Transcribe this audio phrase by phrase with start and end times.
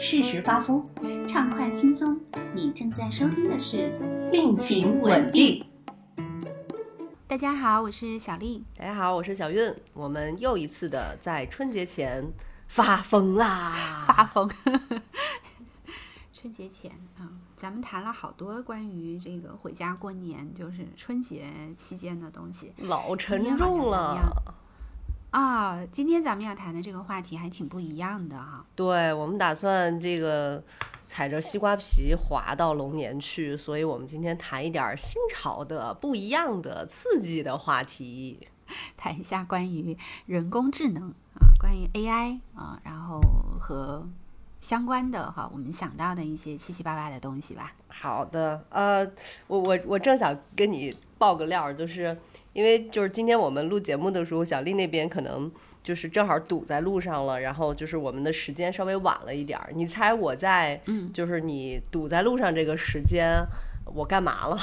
[0.00, 0.84] 适时发疯，
[1.26, 2.16] 畅快轻松。
[2.54, 3.98] 你正在收听的是
[4.30, 5.66] 《病情稳定》。
[7.26, 8.64] 大家好，我是小丽。
[8.76, 9.74] 大家好，我是小韵。
[9.92, 12.32] 我们又一次的在春节前
[12.68, 13.74] 发疯啦！
[14.06, 14.48] 发疯。
[16.32, 24.16] 春节前啊，咱们谈了好多关于这个回家过年，就是春节期间的东西，老沉重了。
[25.30, 28.64] 啊，今天咱们要谈的这个话题还挺不一样的哈。
[28.74, 30.62] 对，我们打算这个
[31.06, 38.48] 踩着西瓜皮滑到龙年去，所以我们今天谈一点新潮的、不一样的、刺激的话题，
[38.96, 39.94] 谈一下关于
[40.24, 43.20] 人工智能啊，关于 AI 啊，然后
[43.60, 44.08] 和
[44.60, 47.74] 相关的哈，我们想到的一些七七八八的东西吧。
[47.88, 49.06] 好的，呃，
[49.46, 52.16] 我我我正想跟你爆个料，就是。
[52.58, 55.48] 因为就是今天我们录节目的时候，小丽那边可能
[55.80, 59.70] 就是正好堵在路上了，然后就是我们的时间稍微晚了一点儿。
[59.72, 63.46] 你猜我在，嗯，就是你堵在路上这个时间，
[63.94, 64.58] 我干嘛了？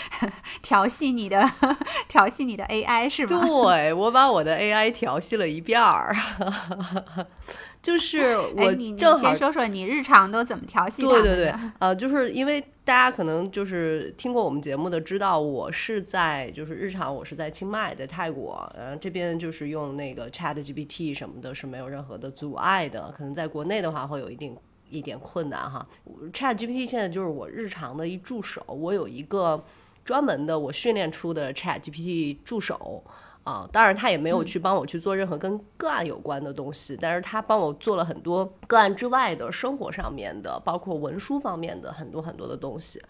[0.62, 1.42] 调戏你的，
[2.08, 3.38] 调戏你的 AI 是吧？
[3.40, 6.14] 对，我把我的 AI 调戏了一遍儿。
[7.82, 23.12] 就是我正好先说说你日常都怎么调戏对对对，呃，就是因为大家可能就是听过我们节目的，知道我是在就是日常我是在清迈，在泰国，然后，这边就是用那个 Chat GPT 什么的，是没有任何的阻碍的。
[23.16, 24.56] 可能在国内的话会有一定
[24.92, 25.86] 一点困难哈。
[26.32, 29.64] Chat GPT 现在就是我日常的一助手，我有一个
[30.04, 33.02] 专门的我训练出的 Chat GPT 助手。
[33.44, 43.02] 啊，当然他也没有去帮我去做任何跟个案有关的东西，但是他帮我做了很多个案之外的生活上面的，包括文书方面的很多很多的东西。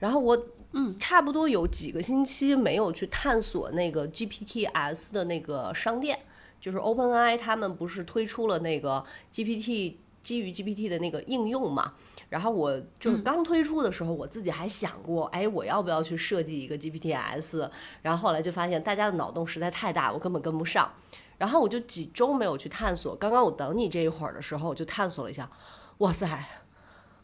[0.00, 0.36] 然后我
[0.72, 6.18] 嗯，差不多有几个星期没有去探索那个 GPTs 的那个商店，
[6.60, 9.94] 就是 OpenAI 他们不是推出了那个 GPT
[10.26, 11.92] 基于 GPT 的那个应用嘛？
[12.30, 17.70] 然后我就是刚推出的时候，我自己还想过，哎，我要不要去设计一个 GPTs？
[18.02, 20.90] 然后后来就发现大家的脑洞实在太大，我根本跟不上。
[21.38, 23.14] 然后我就几周没有去探索。
[23.14, 25.48] 刚刚我等你这一会儿的时候，我就探索了一下，
[25.98, 26.26] 哇塞，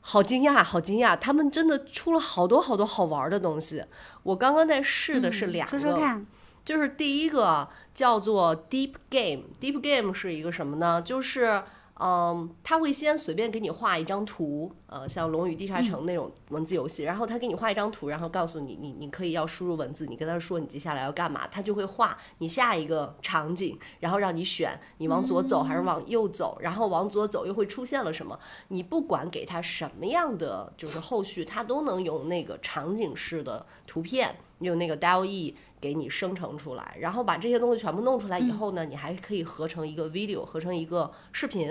[0.00, 1.16] 好惊讶，好惊讶！
[1.16, 3.84] 他们真的出了好多好多好玩的东西。
[4.22, 6.24] 我刚刚在试的是两个，说说看，
[6.64, 11.02] 就是第一个叫做 Deep Game，Deep Game 是一个什么呢？
[11.02, 11.64] 就是。
[12.04, 28.36] 嗯，他会先随便给你画一张图，呃，像《龙与地下城》那种文字游戏，然后他给你画一张图，然后告诉你，你你可以要输入文字，你跟他说你接下来要干嘛，他就会画你下一个场景，然后让你选，你往左走还是往右走，然后往左走又会出现了什么，
[28.66, 41.68] 你不管给他什么样的就是后续，他都能用那个场景式的图片，用那个 DALL-E 给你生成出来，然后把这些东西全部弄出来以后呢，你还可以合成一个 video，合成一个视频。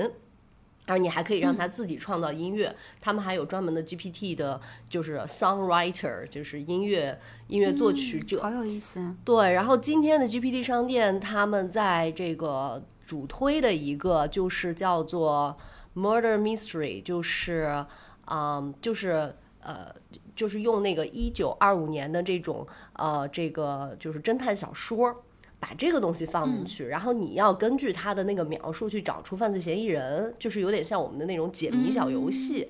[0.87, 7.17] 然后你还可以让他自己创造音乐，他们还有专门的 GPT 的，就是 songwriter，就是音乐
[7.47, 9.15] 音乐作曲者，好有意思。
[9.23, 15.55] 对，然后今天的 GPT 商店，他们在这个主推的一个就是叫做
[15.95, 17.85] Murder Mystery，就是
[18.25, 19.93] 嗯，就是呃，
[20.35, 25.23] 就是用那个一九二五年的这种呃，这个就是侦探小说。
[25.61, 32.67] 把这个东西放进去，然后你要根据他的那个描述去找出犯罪嫌疑人，就是有点像我们的那种解谜小游戏。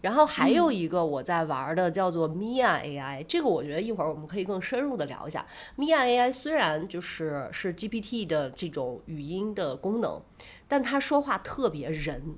[0.00, 5.44] 然后还有一个我在玩的叫做 Mia AI，这个我觉得一会儿我们可以更深入的聊一下。
[5.76, 10.22] Mia AI 虽然就是是 GPT 的这种语音的功能，
[10.68, 12.36] 但它说话特别人，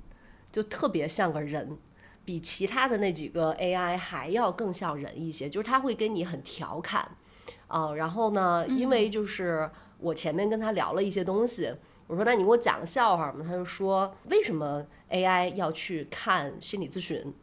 [0.51, 1.77] 就特别像个人，
[2.25, 7.09] 比其他的那几个 AI 还要更像人一些，就是他会跟你很调侃。
[7.67, 8.67] 啊，然后呢？
[8.67, 9.67] 因为就是
[9.97, 11.73] 我前面跟他聊了一些东西，
[12.05, 13.43] 我说那你给我讲个笑话嘛？
[13.43, 17.33] 他就说为什么 AI 要去看心理咨询？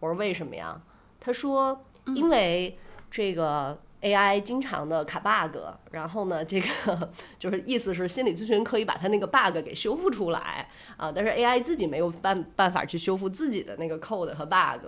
[0.00, 0.80] 我说为什么呀？
[1.20, 2.78] 他说因为
[3.10, 5.56] 这个 AI 经常的卡 bug，
[5.90, 7.10] 然后呢，这个
[7.40, 14.86] 就是意思是心理咨询可以把它那个 bug 给修复出来啊，但是 AI 自己没有办办法去修复自己的那个 code 和 bug。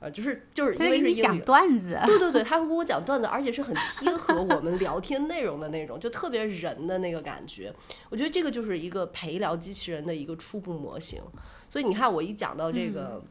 [0.00, 7.72] 呃，就是就是因为是讲段子， 对对对，他会给我讲段子，而且是很贴合我们聊天内容的那种，就特别人的那个感觉。
[8.10, 11.22] 我觉得这个就是一个陪聊机器人的一个初步模型。
[11.70, 13.22] 所以你看，我一讲到这个。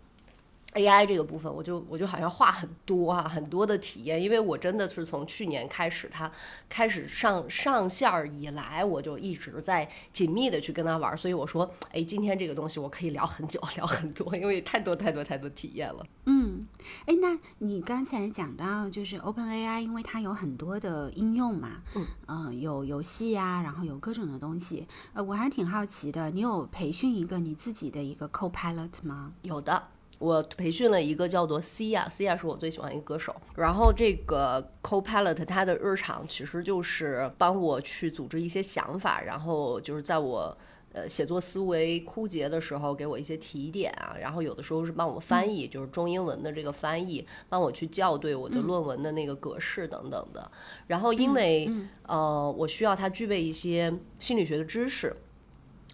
[0.73, 6.31] AI 这个部分，我就我就好像话很多啊，很多的体验，因为我真的是从去年开始，它
[6.67, 16.05] 开始上上线儿以来，我就一直在紧密的去跟他玩，所以我说，哎，今天这个东西我可以聊很久，聊很多，因为太多太多太多体验了。
[16.25, 16.65] 嗯，
[17.05, 29.33] 哎，那你刚才讲到就是 Open AI，因为它有很多的应用嘛，嗯，呃，有游戏呀，然后有各种的东西，呃，我还是挺好奇的，你有培训一个你自己的一个 Co-pilot 吗？
[29.41, 29.83] 有的，
[30.23, 33.35] 我培训了一个叫做 Cia，Cia 是我最喜欢一个歌手。
[33.55, 40.57] 然后这个 Co-pilot 它的日常其实就是帮我去组织一些想法，然后就是在我。
[40.95, 50.51] 呃，写作思维枯竭的时候，给我一些提点啊，然后有的时候是帮我翻译，就是中英文的这个翻译，帮我去校对我的论文的那个格式等等的。
[50.85, 51.67] 然后因为
[52.05, 55.11] 呃，我需要他具备一些心理学的知识，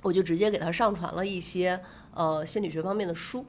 [0.01, 1.79] 我就直接给他上传了一些
[2.13, 3.45] 呃心理学方面的书。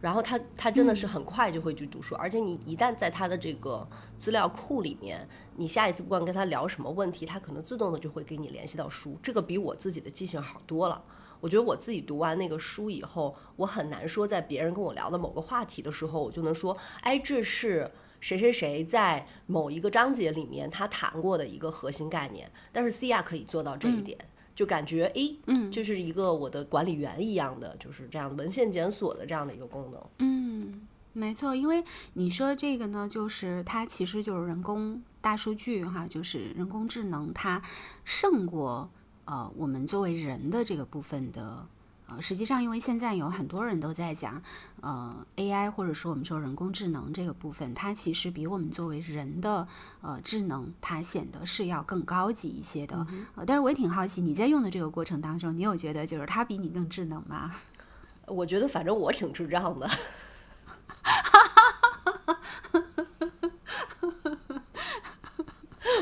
[0.00, 3.86] 然后他他真的是很快就会去读书，而且你一旦在他的这个
[4.16, 9.18] 资料库里面，你下一次不管跟他聊什么问题，他可能自动的就会给你联系到书。
[9.22, 11.02] 这个比我自己的记性好多了。
[11.40, 17.90] 我觉得我自己读完那个书以后，我很难说在别人跟我聊的某个话题的时候，我就能说，哎，这是
[18.20, 22.50] 谁谁谁在某一个章节里面他谈过的一个核心概念。
[22.72, 24.18] 但是 C 亚可以做到这一点。
[24.58, 30.04] 就感觉诶，嗯，就是一个我的管理员一样的，就是这样文献检索的这样的一个功能。
[30.18, 30.80] 嗯，
[31.12, 31.84] 没错，因为
[32.14, 37.62] 你说这个呢，就是它其实就是人工大数据哈，就是人工智能，它
[38.04, 38.90] 胜过
[39.26, 41.64] 呃我们作为人的这个部分的。
[42.08, 44.42] 呃，实际上，因为现在有很多人都在讲，
[44.80, 49.68] 呃，AI 或者说我们说人工智能这个部分，它其实比我们作为人的
[50.00, 53.06] 呃智能，它显得是要更高级一些的。
[53.34, 57.54] 呃，但是我也挺好奇，你在用的这个过程当中，你有觉得就是它比你更智能吗？
[58.26, 59.88] 我觉得反正我挺智障的。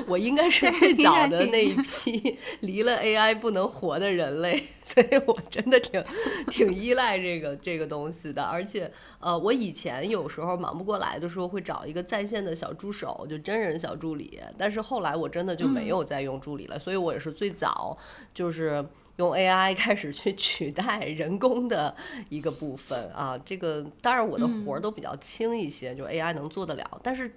[0.08, 6.02] 我应该是最 早的那一批 离了 AI 不能活的人类，所以我真的挺
[6.48, 8.42] 挺依赖这个这个东西的。
[8.42, 14.40] 而且，呃，我以前有时候忙不过来的时候，会找一个在线的小助手，就真人小助理。
[14.56, 17.96] 但是后来我真的就没有再用助理了，所以我也是最早
[18.32, 18.84] 就是
[19.16, 21.94] 用 AI 开始去 取代人工的
[22.28, 23.36] 一个部分啊。
[23.44, 27.32] 这个当然我的活儿都比较轻一些，就 AI 能做得了，但是。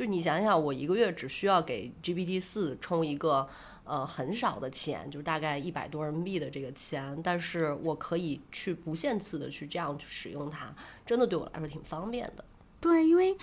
[0.00, 3.46] 就你想想，我一个月只需要给 GPT 四充一个
[3.84, 10.74] 呃很少的钱，就大概一百多人民币的这个钱，但是我可以去不限次的去这样去使用它，
[11.04, 12.42] 真的对我来说挺方便的。
[12.80, 13.36] 对，因为。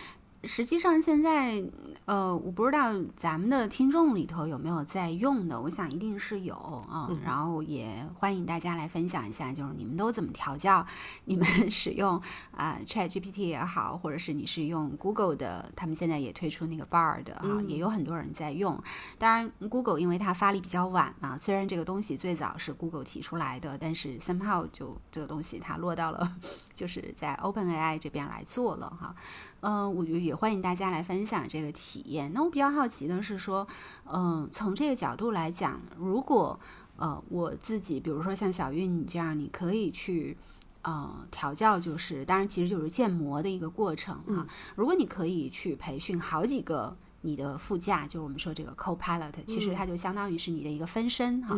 [0.43, 1.63] 实际上，现在，
[2.05, 7.09] 呃，我不知道咱们的听众里头有没有在用的，我想一定是有啊。
[7.23, 10.85] 然后也欢迎大家来分享一下，就是你们都怎么调教，
[11.25, 12.21] 你们 使用
[12.55, 18.81] 啊 Chat GPT 也好，或者是你是用 Google 的，他们现在也推出那个 Bard 啊，也有很多人在用。
[19.17, 26.37] 当然，Google 因为它发力比较晚嘛，虽然这个东西最早是 Google 提出来的，但是 somehow 就这个东西它落到了
[26.73, 29.15] 就是在 OpenAI 这边来做了哈。
[29.61, 32.31] 嗯，我觉得也欢迎大家来分享这个体验。
[32.33, 33.67] 那我比较好奇的是说，
[34.05, 36.59] 嗯，从这个角度来讲，如果
[36.95, 40.37] 呃我自己，比如说像小韵你这样，你可以去
[40.83, 44.45] 呃调教，就是当然其实就是建模的一个过程哈。
[44.75, 51.57] 如果你可以去培训好几个你的副驾，就是我们说这个 co-pilot，其实它就相当于是你的一个分身哈。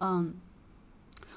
[0.00, 0.34] 嗯。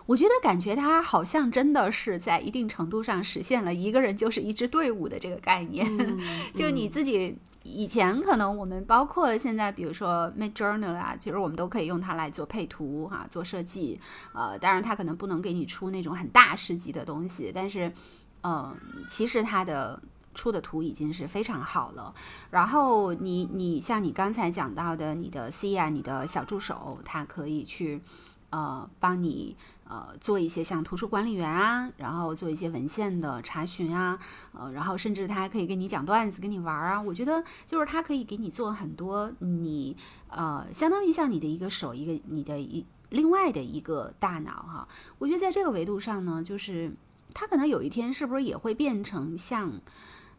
[0.10, 5.86] 我觉得感觉它好像真的是在一定程度上实现了一个人就是一支队伍的这个概念。
[6.52, 14.02] 就你自己以前可能我们包括现在，比如说 Mid Journey 啊，其实我们都可以用它来做配图哈，做设计。
[14.34, 17.94] 呃，当然它可能不能给你出那种很大师级的东西，但是
[18.42, 18.76] 嗯，
[19.08, 20.02] 其实它的
[20.34, 22.12] 出的图已经是非常好了。
[22.50, 28.02] 然后你你像你刚才讲到的，你的 C 啊，你的小助手，它可以去
[28.50, 29.56] 呃帮你。
[29.90, 34.20] 呃，做一些像图书管理员啊，然后做一些文献的查询啊，
[34.54, 37.02] 呃，然后甚至他还可以跟你讲段子，跟你玩儿啊。
[37.02, 39.98] 我觉得就是他可以给你做很多，你
[40.30, 44.88] 呃，相当于像你的一个手，一个你的一另外的一个大脑哈。
[45.18, 46.94] 我觉得在这个维度上呢，就是
[47.34, 49.82] 他可能有一天是不是也会变成像。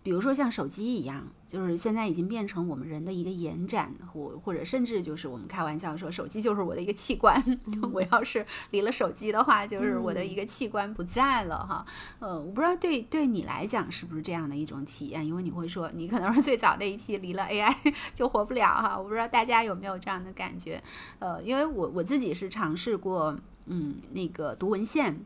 [0.03, 7.43] 比如说像手机一样，就是现在已经变成我们人的一个延展，或或者甚至就是我们开玩笑说，手机就是我的一个器官。
[7.93, 11.85] 我要是离了手机的话，就是我的一个器官不在了哈。
[12.19, 17.75] 呃，我不知道对对你来讲是不是这样的一种体验，因为你会说你可能是最早那一批离了 AI
[18.15, 18.99] 就活不了哈。
[18.99, 20.83] 我不知道大家有没有这样的感觉？
[21.19, 25.21] 呃，因为我我自己是尝试过，嗯，那个读文献。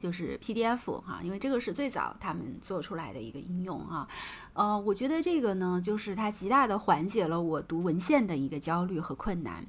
[0.00, 4.06] 就是 PDF 哈，因为这个是最早他们做出来的一个应用哈，
[4.52, 9.64] 呃，我觉得这个呢，就是它极大的缓解了我读文献的一个焦虑和困难。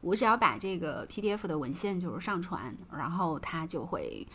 [0.00, 4.26] 我只要把这个 PDF 的文献就是上传，然后它就会。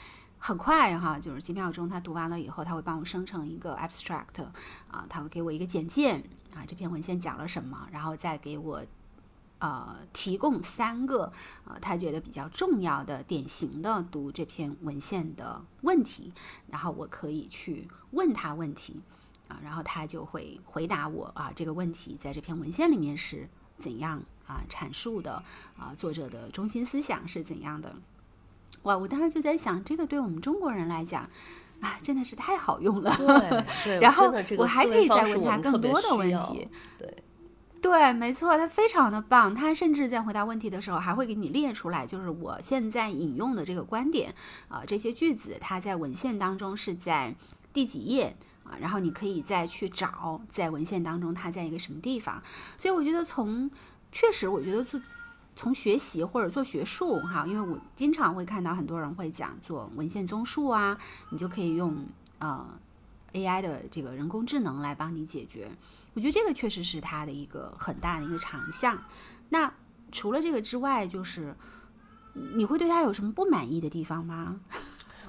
[0.46, 4.44] 很快哈，就是几秒钟，它读完了以后，它会帮我生成一个 abstract
[4.92, 6.22] 啊，它会给我一个简介
[6.54, 8.84] 啊，这篇文献讲了什么，然后再给我
[9.60, 11.32] 呃提供三个
[11.66, 16.32] 呃他觉得比较重要的、典型的读这篇文献的问题，
[16.68, 19.02] 然后我可以去问他问题
[19.48, 25.44] 啊，然后他就会回答我啊这个问题在这篇文献里面是怎样啊阐述的
[25.78, 27.96] 啊，作者的中心思想是怎样的。
[28.84, 28.98] 哇！
[28.98, 31.30] 我当时就在想，这个对我们中国人来讲，
[31.80, 33.16] 啊，真的是太好用了。
[33.16, 36.68] 对对， 然后我还可以再问他更多的问题。
[36.98, 37.24] 对
[37.84, 39.54] 对，没错，他非常的棒。
[39.54, 44.34] 他甚至在回答问题的时候，还会给你列出来，就是我现在引用的这个观点
[44.70, 47.36] 啊，这些句子，它在文献当中是在
[47.74, 48.80] 第几页啊？
[48.80, 52.42] 然后你可以再去找，在文献当中它在一个什么地方。
[52.78, 53.70] 所以我觉得，从
[54.14, 55.00] 确实，我觉得做。
[55.56, 60.98] 从学习或者做学术哈，因为我经常会看到很多人会讲做文献综述啊，
[61.30, 61.96] 你就可以用
[62.40, 62.66] 呃
[63.34, 65.70] AI 的这个人工智能来帮你解决。
[66.14, 69.04] 我觉得这个确实是他的一个很大的一个长项。
[69.50, 69.74] 那
[70.12, 71.56] 除了这个之外，就是
[72.56, 74.60] 你会对他有什么不满意的地方吗？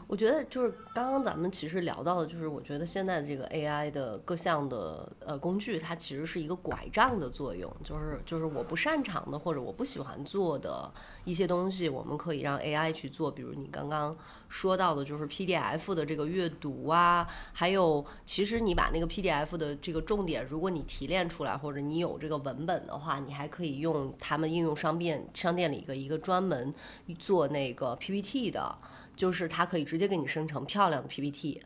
[0.06, 10.92] 我觉得就是刚刚咱们其实聊到的，就是我觉得现在这个 AI 的各项的呃工具，它其实是一个拐杖的作用，就是就是我不擅长的或者我不喜欢做的
[11.24, 13.30] 一些东西，我们可以让 AI 去做。
[13.30, 14.16] 比如你刚刚
[14.48, 26.72] 说到的，就是 PDF 的这个阅读啊，还有其实你把那个 PDF 的这个重点，如果你提炼出来，或者你有这个文本的话，你还可以用他们应用商店商店里一个一个专门
[27.18, 28.76] 做那个 PPT 的。
[29.16, 31.62] 就是它可以直接给你生成漂亮的 PPT。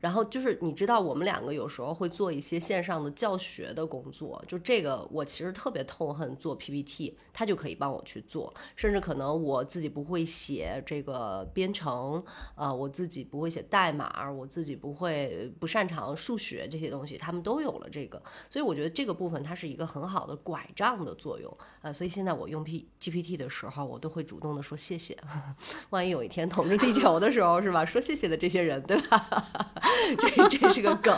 [0.00, 25.16] 然后就是你知道，我们两个有时候会做一些线上的教学的工作，就这个我其实特别痛恨做 PPT，他就可以帮我去做，甚至可能我自己不会写这个编程，呃，我自己不会写代码，我自己不会不擅长数学这些东西，他们都有了这个，所以我觉得这个部分它是一个很好的拐杖的作用，呃，所以现在我用 P GPT 的时候，我都会主动的说谢谢，
[25.90, 27.84] 万一有一天统治地球的时候，是吧？
[27.84, 29.89] 说谢谢的这些人，对吧？
[30.48, 31.14] 这这是个梗，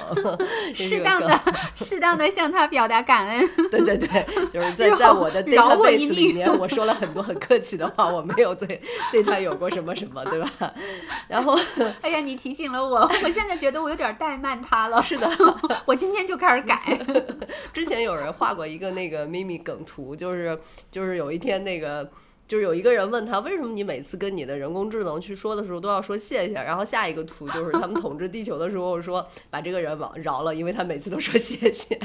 [0.75, 1.41] 适当的
[1.77, 3.49] 适当的向他表达感恩。
[3.71, 10.75] 对对对，就是在在我的 database 里面，我说了很多很客气的话，我没有对对他有过什么什么，对吧？
[11.29, 11.59] 然后，
[12.03, 15.03] 哎呀，你提醒了我，我现在觉得我有点怠慢他了。
[15.03, 15.29] 是的，
[15.85, 16.99] 我今天就开始改。
[17.73, 20.59] 之前有人画过一个那个咪咪梗图，就是
[20.91, 22.11] 就是有一天那个。
[22.53, 26.53] 就是有一个人问他，为什么你每次跟你的人工智能去说的时候都要说谢谢？
[26.53, 31.99] 然后下一个图就是他们统治地球的时候说把这个人往饶了，因为他每次都说谢谢。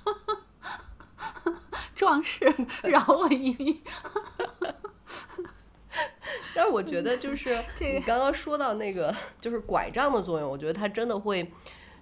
[1.96, 2.44] 壮士
[2.82, 3.80] 饶我一命。
[6.54, 11.50] 但是我觉得就是 你刚刚说到那个就是拐杖的作用，我觉得它真的会。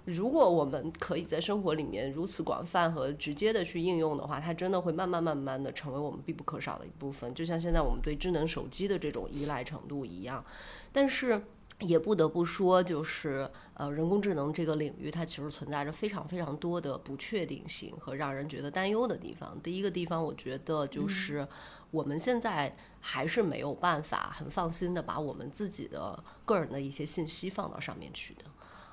[0.05, 7.33] 如果我们可以在生活里面如此广泛和直接的去应用的话，它真的会慢慢慢慢的成为我们必不可少的一部分。
[7.33, 10.45] 就像现在我们对智能手机的这种依赖程度一样。
[10.91, 11.41] 但是
[11.81, 19.59] 也不得不说，就是呃，人工智能这个领域，它其实存在着非常非常多的不确定性和让人觉得担忧的地方。
[19.61, 21.45] 第一个地方，我觉得就是
[21.91, 22.71] 我们现在
[23.01, 28.45] 还是没有办法很放心的把我们自己的个人的一些信息放到上面去的。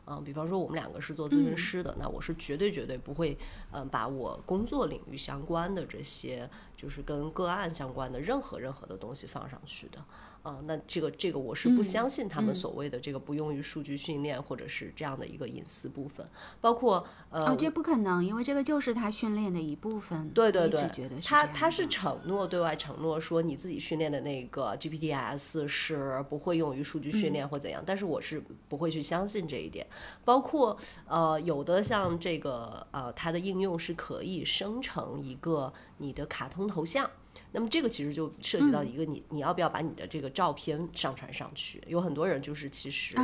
[0.07, 3.39] 嗯，比方说我们两个是做咨询师的，那我是绝对绝对不会，
[3.71, 10.05] 嗯，把我工作领域相关的这些，就是跟个案相关的任何任何的东西放上去的。
[10.43, 16.27] 啊，那这个这个我是不相信他们所谓的这个不用于数据训练或者是这样的一个隐私部分，
[16.61, 20.29] 包括呃，哦，这不可能，因为这个就是他训练的一部分。
[20.31, 20.91] 对对对，
[21.25, 29.87] 他他是承诺对外承诺说你自己训练的那个 GPTs 是不会用于数据训练或怎样，但是我是不会去相信这一点。
[30.25, 37.09] 包括呃，有的像这个呃，它的应用是可以生成一个你的卡通头像。
[37.53, 41.83] 那么这个其实就涉及到一个你你要不要把你的这个照片上传上去？
[41.87, 43.15] 有很多人就是其实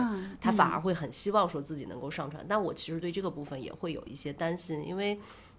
[0.40, 5.18] 他反而会很希望说自己能够上传，但我其实对这个部分也会有一些担心，因为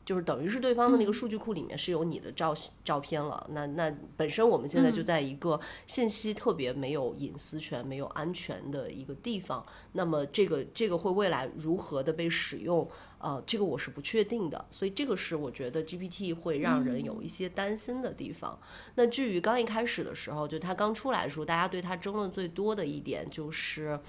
[0.09, 2.51] 就是等于是对方的那个数据库里面是有你的照
[2.83, 12.89] 照片了，那那本身我们现在就在一个信息特别没有隐私权、没有安全的一个地方，那么这个这个会未来如何的被使用？
[13.19, 18.59] 呃，这个我是不确定的，所以这个是我觉得 GPT 会让人有一些担心的地方。
[18.95, 23.99] 那至于刚一开始的时候，就它刚出来的时候，大家对它争论最多的一点就是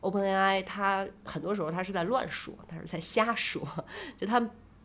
[0.00, 3.60] ，OpenAI 它很多时候它是在乱说，它是在瞎说，
[4.16, 4.40] 就它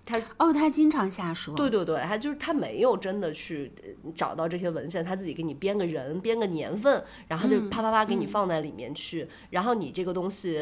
[0.06, 1.56] 他哦，他经常瞎说。
[1.56, 10.54] 对对对，他就是他没有真的去呃找到这些文献，他自己给你编个人，编个年份，然后就嗯啪啪啪给你嗯放在里面去，然后你这个东西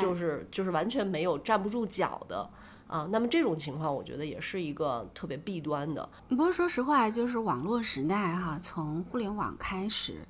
[0.00, 2.48] 就是就是完全没有站不住脚的
[2.86, 3.08] 啊。
[3.10, 6.08] 那么这种情况，我觉得也是一个特别弊端的。
[6.28, 10.26] 不过说实话，就是网络时代哈，从互联网开始，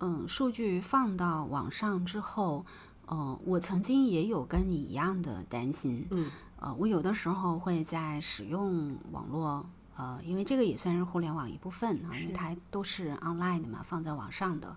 [0.00, 2.66] 嗯，数据放到网上之后，
[3.08, 6.28] 嗯，我曾经也有跟你一样的担心，嗯，
[6.58, 9.66] 呃，我有的时候会在使用网络。
[9.98, 14.76] 呃，因为这个也算是互联网一部分啊，因为它都是 online 的嘛，放在网上的。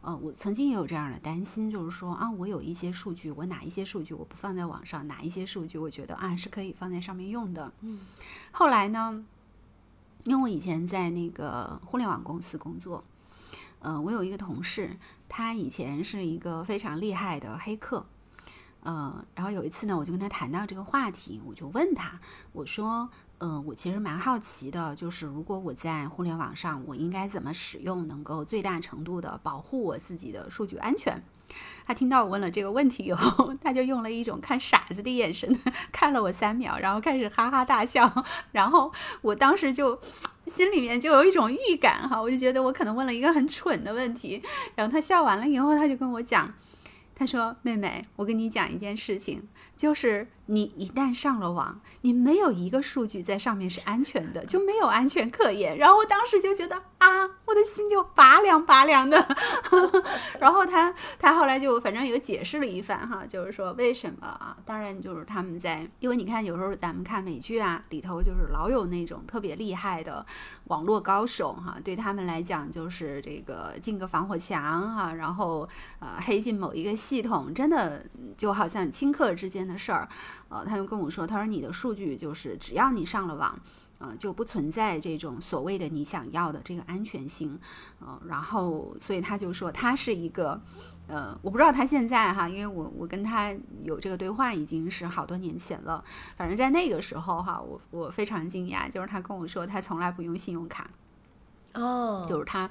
[0.00, 7.72] 呃，我曾经也有这样的担心，就是说啊，我有一些数据，我哪一些数据我不放在网上，哪一些数据我觉得啊是可以放在上面用的。
[7.80, 7.98] 嗯，
[8.52, 9.24] 后来呢，
[10.22, 13.02] 因为我以前在那个互联网公司工作，
[13.80, 14.96] 呃，我有一个同事，
[15.28, 18.06] 他以前是一个非常厉害的黑客，
[18.84, 22.18] 嗯，然后有一次呢，我就跟他谈到这个话题，我就问他，
[22.52, 23.08] 我说，
[23.38, 31.22] 嗯、我其实蛮好奇的，就是如果我在互联网上，我应该怎么使用，能够最大程度的保护我自己的数据安全？
[31.84, 35.58] 他听到我问了这个问题以后，他就用了一种看傻子的眼神
[35.90, 38.24] 看了我三秒，然后开始哈哈大笑。
[38.52, 40.00] 然后我当时就
[40.46, 44.40] 心里面就有一种预感哈，我就觉得我可能问了一个很蠢的问题。
[44.76, 46.48] 然后他笑完了以后，他就跟我讲，
[47.20, 49.42] 他说：“妹妹，我跟你讲一件事情，
[49.76, 59.24] 就是你一旦上了网，你没有一个数据在上面是安全的，就没有安全可言。”然后我当时就觉得啊，我的心就拔凉拔凉的。
[60.40, 64.56] 然后他他后来就反正有解释了一番哈，就是说为什么啊？
[64.64, 70.26] 当然就是他们在，因为你看有时候咱们看美剧啊，里头就是老有那种特别厉害的
[70.64, 75.68] 网络高手哈，对他们来讲就是这个进个防火墙哈，然后
[76.00, 78.04] 呃黑进某一个系统，真的
[78.36, 80.08] 就好像顷刻之间的事儿。
[80.50, 83.58] 呃，他就跟我说，他说你的数据就是只要你上了网。
[84.00, 87.60] 呃，就不存在这种所谓的你想要的这个安全性，
[87.98, 90.58] 呃，然后所以他就说他是一个，
[91.06, 96.02] 呃，我不知道他现在哈，因为我我跟他有这个对话已经是好多年前了，
[96.34, 100.88] 反正在那个时候哈，我我非常惊讶，就是他跟我说他从来不用信用卡，
[101.74, 102.70] 哦，就是他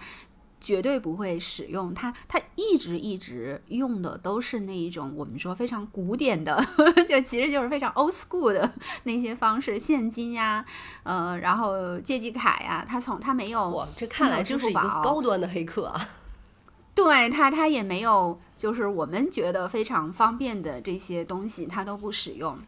[0.62, 6.64] 绝对不会使用，他他一直一直用的都是那一种我们说非常古典的，
[7.08, 8.72] 就其实就是非常 old school 的
[9.04, 10.66] 那些方式，现金呀，
[11.04, 16.10] 呃，然后借记卡呀，他从他没有，这看来就是一个高端的黑客啊。
[16.96, 22.60] 对他，他也没有，就是我们觉得非常方便的这些东西，他都不使用，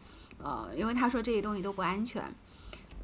[0.42, 2.22] 呃，因为他说这些东西都不安全，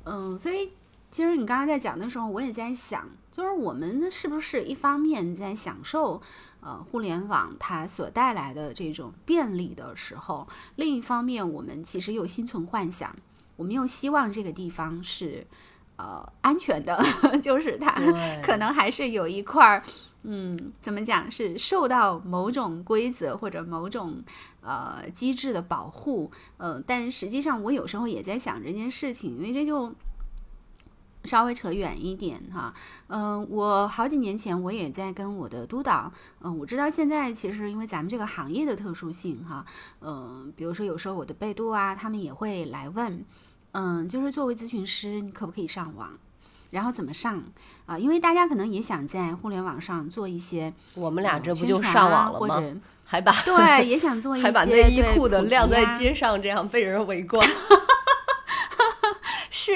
[0.05, 0.71] 嗯，所以
[1.11, 6.21] 其实你刚刚在讲的时候，我也在想，就是我们是不是一方面在享受
[6.61, 13.16] 呃互联网它所带来的这种便利的时候，另一方面我们其实又心存幻想，
[13.57, 15.47] 我们又希望这个地方是
[15.97, 17.03] 呃安全的，
[17.42, 17.90] 就是它
[18.44, 19.83] 可能还是有一块儿，
[20.25, 24.23] 嗯，怎么讲是受到某种规则或者某种
[24.61, 29.90] 呃机制的保护，呃，但实际上我有时候也在想这件事情，因为这就。
[31.29, 32.73] 稍微扯远一点哈，
[33.09, 36.11] 嗯、我好几年前我也在跟我的督导，
[36.41, 39.64] 嗯、我知道现在其实因为咱们这个行业的特殊性哈，
[40.01, 43.23] 嗯、比如说有时候我的备度啊，他们也会来问，
[43.73, 46.11] 嗯，就是作为咨询师，你可不可以上网？
[46.71, 47.43] 然后怎么上
[47.87, 52.55] 啊、因为大家可能也想在互联网上做一些我们俩呃这不就上网了吗？
[52.55, 57.43] 啊或者还把对，也想做 一些还把内衣裤的晾在啊街上，这样被人围观。
[59.53, 59.73] 是，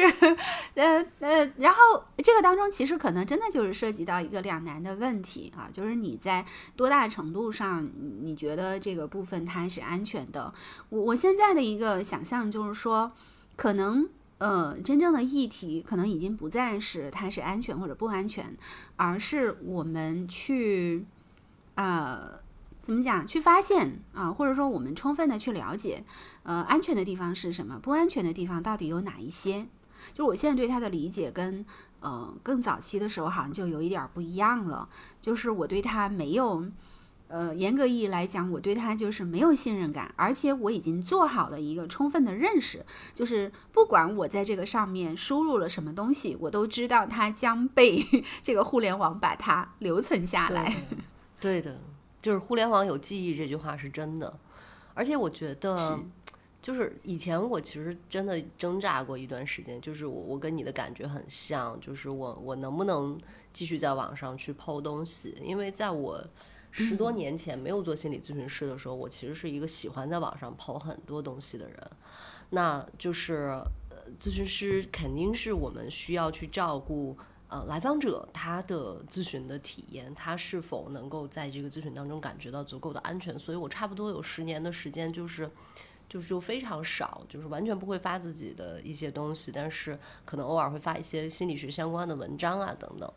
[0.74, 6.44] 呃呃，然后这个当中其实可能真的就是涉及到一个两难的问题啊，就是你在
[6.76, 7.88] 多大程度上
[8.22, 10.52] 你觉得这个部分它是安全的？
[10.90, 13.12] 我我现在的一个想象就是说，
[13.56, 14.08] 可能。
[14.38, 18.56] 呃，真正的议题可能已经不再是它是安全或者不安全，
[18.96, 21.06] 而是我们去，
[21.76, 22.40] 呃，
[22.82, 23.26] 怎么讲？
[23.26, 26.04] 去发现啊，或者说我们充分的去了解，
[26.42, 29.66] 呃，安全的地方是什么，不安全的地方到底有哪一些？
[30.12, 31.64] 就是我现在对它的理解跟
[32.00, 34.88] 呃更早期的时候好像就有一点儿不一样了，
[35.20, 36.66] 就是我对它没有。
[37.28, 48.04] 呃，严格意义来讲，我对它就是没有信任感，而且我已经做好了一个充分的认识，就是不管我在这个上面输入了什么东西，我都知道它将被
[48.42, 50.84] 这个互联网把它留存下来。
[51.40, 51.80] 对的，
[52.22, 54.32] 就是互联网有记忆这句话是真的，
[54.94, 55.98] 而且我觉得，
[56.62, 63.18] 就是以前我其实真的挣扎过一段时间，就是我我跟你的感觉很像，就是我我能不能
[63.52, 65.36] 继续在网上去抛东西？
[65.42, 66.24] 因为在我
[66.70, 71.90] 十多年前没有做心理咨询师的时候，我其实是一个喜欢在网上抛很多东西的人，
[72.50, 73.60] 那就是。
[74.20, 77.16] 咨询师肯定是我们需要去照顾。
[77.52, 83.38] 呃，来访者他的咨询的体验，他是否能够在这个咨询当中感觉到足够的安全？
[83.38, 85.50] 所以我差不多有十年的时间，就是
[86.08, 93.12] 就是就非常少，就是完全不会发自己的一些东西，但是可能偶尔会发一些心理学相关的文章啊等等。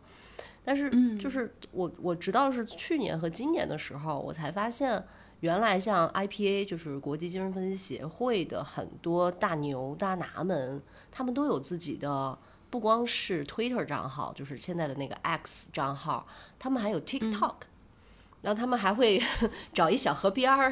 [0.66, 5.02] 但是就是我我直到是去年和今年的时候，我才发现，
[5.40, 12.38] 原来像 IPA 就是国际精神分析协会的很多大牛大拿们，他们都有自己的。
[12.76, 16.28] 不光是 Twitter 账号，就是现在的那个 X 账号，
[16.60, 17.54] 他们还有 TikTok，
[18.44, 19.18] 然后他们还会
[19.74, 20.70] 找一小河边儿，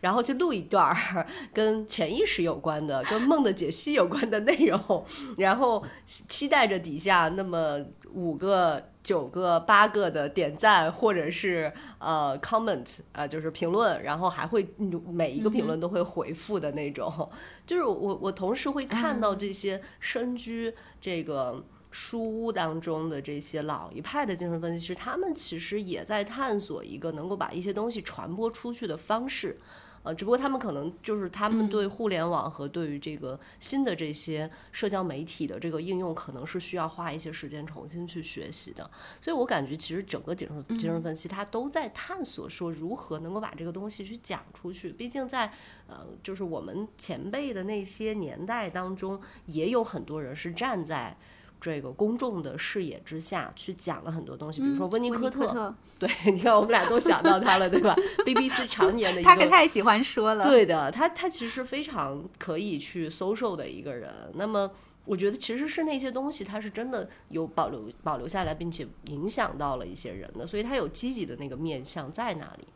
[0.00, 5.06] 然后去录一段儿跟潜意识有关的、跟梦的解析有关的内容，
[5.38, 7.78] 然后期待着底下那么
[8.12, 8.90] 五个。
[9.04, 14.66] 九个八个的点赞或者是呃 comment 啊，就是评论，然后还会
[15.12, 17.30] 每一个评论都会回复的那种。
[17.66, 29.58] 就是我我同时会看到这些身居这个书屋当中的这些老一派的精神分析师，他们其实也在探索一个能够把一些东西传播出去的方式。
[30.04, 38.88] 呃，只不过他们可能就是他们对互联网和对于这个新的这些社交媒体的这个应用，可能是需要花一些时间重新去学习的。
[39.20, 44.92] 所以我感觉，其实整个精神精神分析，它都在探索说如何能够把这个东西去讲出去。
[44.92, 45.50] 毕竟在
[45.88, 51.16] 呃，就是我们前辈的那些年代当中，也有很多人是站在。
[51.64, 57.96] 这个公众的视野之下去讲了很多东西，比如说温尼科特，对，你看我们俩都想到他了，对吧
[58.26, 64.12] ？BBC 常年的一个，他可太喜欢说了，对的，他他其实非常可以去 social 的一个人。
[64.34, 64.70] 那么
[65.06, 72.68] 我觉得其实是那些东西，他是真的有保留保留下来，并且影响到了一些人的，所以他有积极的那个面向在那里。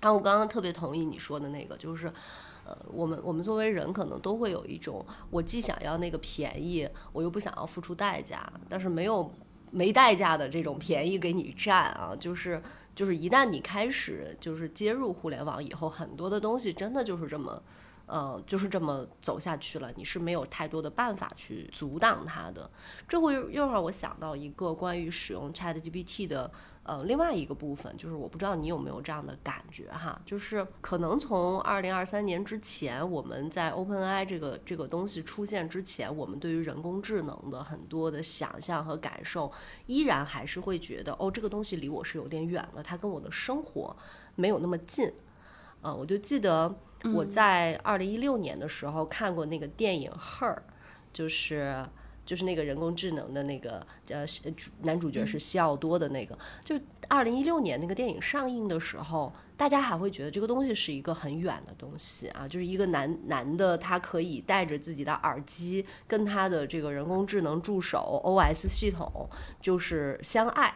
[0.00, 2.12] 然后我刚刚特别同意你说的那个，就是。
[2.64, 9.32] 呃，我们我们作为人，可能都会有一种，我既想要那个便宜，我又不想要付出代价，但是没有
[9.70, 12.62] 没代价的这种便宜给你占啊，就是
[12.94, 17.62] 就是一旦你开始就是接入互联网以后，很多的东西真的就是这么，
[18.06, 22.70] 呃，就是这么走下去了，你是没有太多的办法去阻挡它的。
[23.08, 26.50] 这会又让我想到一个关于使用 ChatGPT 的。
[26.84, 39.52] 呃，另外一个部分就是，我不知道你有没有这样的感觉哈，就是可能从二零二三年之前，我们在 OpenAI 这个这个东西出现之前，我们对于人工智能的很多的想象和感受，
[39.86, 43.96] 依然还是会觉得，哦，这个东西离我是有点远了，它跟我的生活
[44.34, 45.12] 没有那么近。
[45.82, 46.74] 嗯，我就记得
[47.14, 50.54] 我在二零一六年的时候看过那个电影《Her》，
[51.12, 51.86] 就是。
[52.24, 54.24] 就是那个人工智能的那个呃，
[54.82, 56.38] 男主角是西奥多的那个。
[56.64, 69.28] 就二零一六年那个电影上映的时候，大家还会觉得这个东西是一个很远的东西啊，就是一个男男的他可以带着自己的耳机跟他的这个人工智能助手 OS 系统
[69.60, 70.74] 就是相爱，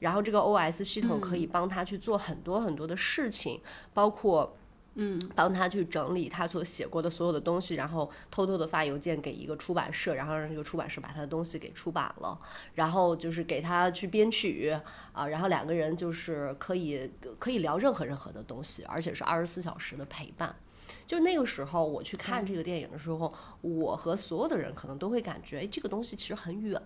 [0.00, 3.60] 然后这个 OS 系统可以帮他去做很多很多的事情，
[3.92, 4.56] 包括。
[4.98, 12.40] 嗯，帮他去整理他所写过的所有的东西，然后偷偷的发邮件给一个出版社，然后让这个出版社把他的东西给出版了，
[12.76, 14.74] 然后就是给他去编曲
[15.12, 20.56] 啊，然后两个人就是可以可以聊任何任何的东西，而且是二十四小时的陪伴。
[21.04, 23.30] 就那个时候我去看这个电影的时候，
[23.60, 26.80] 我和所有的人可能都会感觉，哎，这个东西其实很远，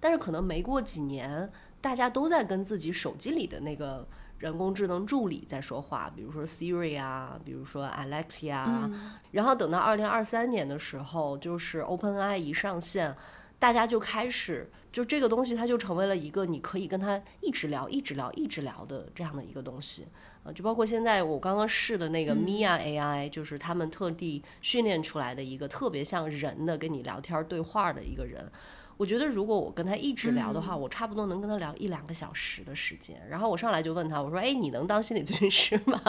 [0.00, 1.48] 但是可能没过几年，
[1.80, 4.04] 大家都在跟自己手机里的那个。
[4.38, 8.90] 人工智能助理在说话，比如说 Siri 啊，比如说 Alexa，
[9.32, 13.14] 然后等到二零二三年的时候，就是 OpenAI 一上线，
[13.58, 20.06] 大家就开始就这个东西，它就成为了一个你可以跟它一直聊、一直聊、一直聊的这样的一个东西
[20.44, 28.48] 啊，就包括现在我刚刚试的那个 Mia AI，就是他们特地训练出来的一个特别像人的跟你聊天对话的一个人。
[28.98, 33.16] 我觉得如果我跟他一直聊的话，我差不多能跟他聊一两个小时的时间。
[33.30, 36.02] 然后我上来就问他，我说：“哎，你能当心理咨询师吗？”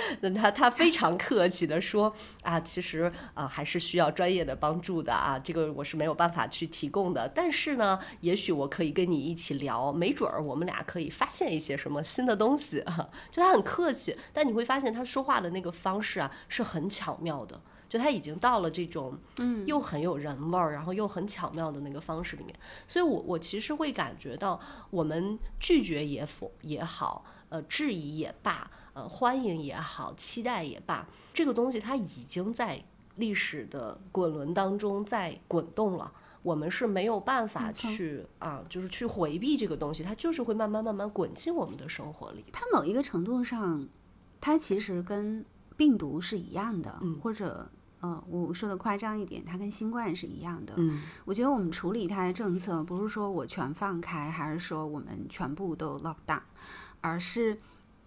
[0.22, 7.28] 那他他非常客气的说：“啊，其实啊还是需要专业的帮助的啊，这个我是没有办法去提供的。
[7.34, 17.60] 但是呢，也许我可以跟你一起聊，没准儿我们俩可以发现一些什么新的东西啊。” 就他很客气，但你会发现他说话的那个方式啊是很巧妙的。
[17.96, 22.54] 就他已经到了这种，嗯，又很有人味儿，然后又很巧妙的那个方式里面，
[22.86, 32.84] 所以我我其实会感觉到，我们拒绝也否也好，呃，质疑也罢，呃，欢迎也好，期待也罢，这个东西它已经在
[33.16, 42.44] 历史的滚轮当中在滚动了，我们是没有办法去啊，就是去回避这个东西，它就是会慢慢慢慢滚进我们的生活里。
[42.52, 43.88] 它某一个程度上，
[44.38, 45.44] 它其实跟
[45.76, 47.70] 病毒是一样的，或者。
[48.00, 50.74] 呃，我说的夸张一点，它跟新冠是一样的。
[50.76, 56.42] 嗯我觉得我们处理它的政策，不是说我全放开，还是说我们全部都 lock down，
[57.00, 57.58] 而是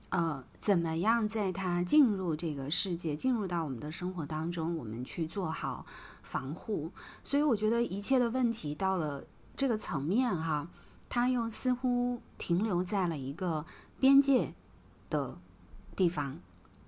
[0.10, 5.86] 呃，怎么样在它进入这个世界，进入到我们的生活当中，我们去做好
[6.24, 6.92] 防护。
[7.24, 9.24] 所以我觉得一切的问题到了
[9.56, 10.68] 这个层面哈，
[11.10, 13.66] 它又似乎停留在了一个
[14.00, 14.54] 边界
[15.10, 15.38] 的
[15.96, 16.40] 地方。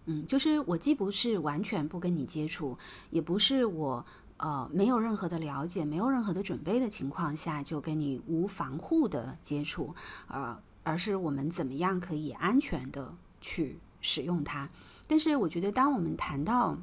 [0.05, 2.77] 嗯，就是我既不是完全不跟你接触，
[3.09, 4.05] 也不是我
[4.37, 9.93] 呃没有任何的了解、没有任何的准备的情况下就跟你无防护的接触，
[10.27, 14.69] 呃，而是我们怎么样可以安全的去使用它。
[15.07, 16.77] 但是我觉得，当我们谈到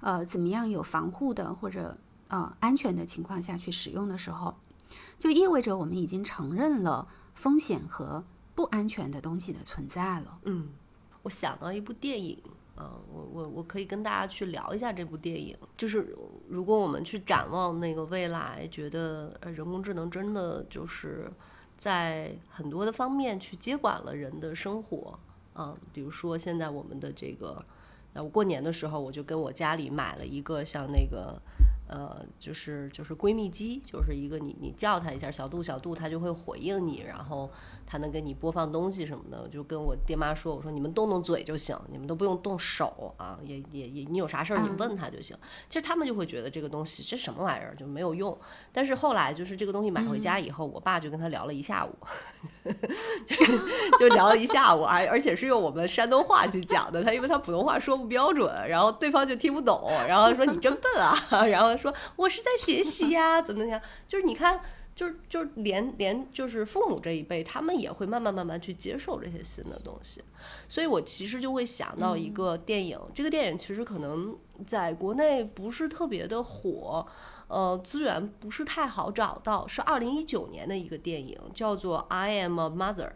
[0.00, 4.56] 呃怎么样有防护的或者呃安全的情况下去使用的时候，
[5.18, 8.24] 就意味着我们已经承认了风险和
[8.54, 10.38] 不安全的东西的存在了。
[10.44, 10.68] 嗯，
[11.22, 12.36] 我想到一部电影，
[12.74, 15.56] 呃，我我我可以跟大家去聊一下这部电影。
[15.76, 16.16] 就是
[16.48, 21.30] 如果我们去展望那个未来，觉得人工智能真的就是
[21.76, 25.18] 在很多的方面去接管了人的生活，
[25.54, 27.64] 嗯、比如说现在我们的这个，
[28.12, 31.40] 呃，我过年的时候我就跟我家里买了一个像那个。
[31.88, 37.50] 呃，就是就是闺蜜机，就是一个你你叫它一下，小度小度，它就会回应你，然后
[37.86, 39.42] 它能给你播放东西什么的。
[39.42, 45.36] 我就跟我爹妈说，我说你们动动嘴就行，你们都不用动手啊，也也也，你有啥事儿你问他就行。
[45.68, 48.36] 其实他们就会觉得这个东西这什么玩意儿就没有用。
[48.72, 51.94] 但是后来就是这个东西买回家以后，我爸就跟他聊了一下午，
[53.98, 61.14] 就聊了一下午，而而且是用我们山东话去讲的，他因为他普通话说不标准，然后对方就听不懂，然后说你真笨啊，
[61.46, 64.60] 然后说我是在学习呀，怎么怎么样，就是你看。
[65.02, 70.22] 就是就是连连就是父母这一辈，他们也会慢慢慢慢去接受这些新的东西，
[70.68, 77.04] 所以我其实就会想到一个电影，这个电影其实可能在国内不是特别的火，
[77.48, 83.08] 呃，资源不是太好找到，是二零一九年的一个电影，叫做《I Am a Mother》，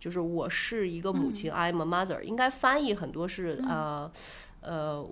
[0.00, 4.10] 就是我是一个母亲、i am a mother，应该翻译很多是呃
[4.62, 5.06] 呃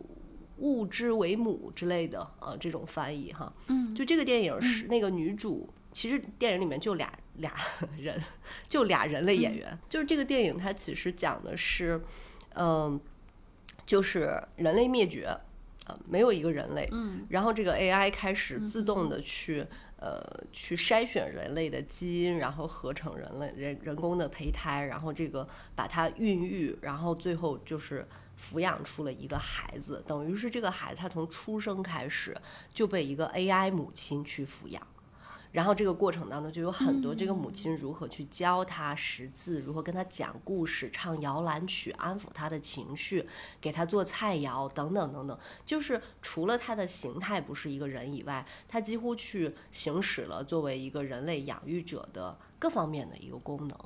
[0.64, 3.53] 物之为母之类的呃这种翻译哈。
[3.68, 3.94] 嗯。
[3.94, 7.53] 就这个电影是那个女主，其实电影里面就俩俩
[7.96, 8.20] 人，
[8.66, 9.79] 就俩人类演员。
[9.88, 12.00] 就是这个电影它其实讲的是，
[12.55, 13.00] 嗯、
[13.87, 15.27] 就是人类灭绝，
[15.87, 17.27] 呃，没有一个人类，嗯。
[17.29, 19.66] 然后这个 AI 开始自动的去、
[20.00, 20.22] 呃
[20.53, 28.07] 去筛选人类的基因，然后合成人类人人工的胚胎，然后这个把它孕育，然后最后就是
[28.44, 32.37] 抚养出了一个孩子，等于是这个孩子他从出生开始
[32.72, 34.87] 就被一个 AI 母亲去抚养。
[35.52, 43.24] 然后这个过程当中就有很多这个母亲如何去教他识字，如何跟他讲故事、唱摇篮曲，安抚他的情绪，
[43.61, 45.38] 给他做菜肴等等等等。
[45.64, 53.78] 就是除了他的形态不是一个人以外，他几乎去行使了作为一个人类养育者的各方面的一个功能。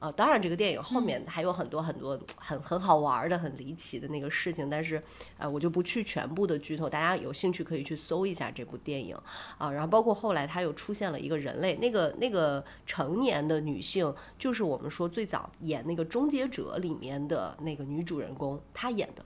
[0.00, 5.02] 呃，当然，这个电影后面还有很多很多很很好玩儿的、很离奇的那个事情，但是
[5.36, 9.16] 呃，我就不去全部的剧透，大家有兴趣可以去搜一下这部电影
[9.58, 9.72] 啊。
[9.72, 19.24] 然后包括后来他又出现了一个人类，那个那个成年的女性，就是我们说最早演那个《终结者》里面的那个女主人公，她演的。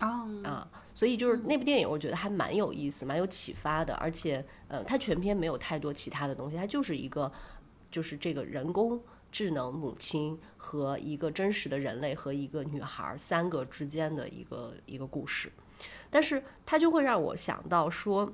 [0.00, 7.32] 哦，啊，所以就是那部电影，我觉得还蛮有意思、蛮有启发的，而且呃，它全篇没有太多其他的东西，它就是一个
[7.90, 9.00] 就是这个人工
[9.34, 15.50] 智能母亲和一个真实的人类和一个女孩三个之间的一个一个故事，
[16.08, 18.32] 但是它就会让我想到说，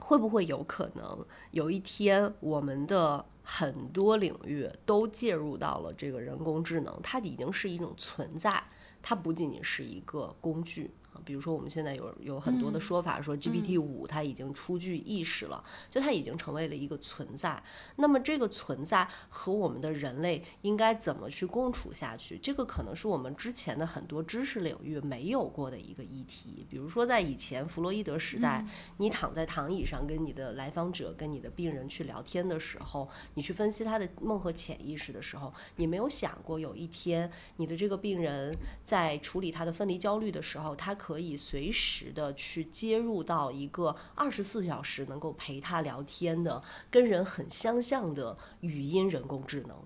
[0.00, 8.60] 会不会有可能有一天我们的很多领域都介入到了这个人工智能，它已经是一种存在，
[9.00, 10.90] 它不仅仅是一个工具。
[11.12, 17.62] 啊比如说，我们现在有有很多的说法说 GPT 五它已经初具意识了，就它已经成为了一个存在。
[17.96, 22.38] 那么这个存在和我们的人类应该怎么去共处下去？
[22.38, 26.66] 这个可能是我们之前的很多知识领域没有过的一个议题。
[26.68, 46.62] 比如说，在以前弗洛伊德时代，你躺在躺椅上跟你的来访者、跟你的病人去聊天的时候，你去分析他的梦和潜意识的时候，你没有想过有一天你的这个病人在处理他的分离焦虑的时候，他可以随时的去接入到一个二十四小时能够陪他聊天的、
[46.92, 49.76] 跟人很相像的语音人工智能。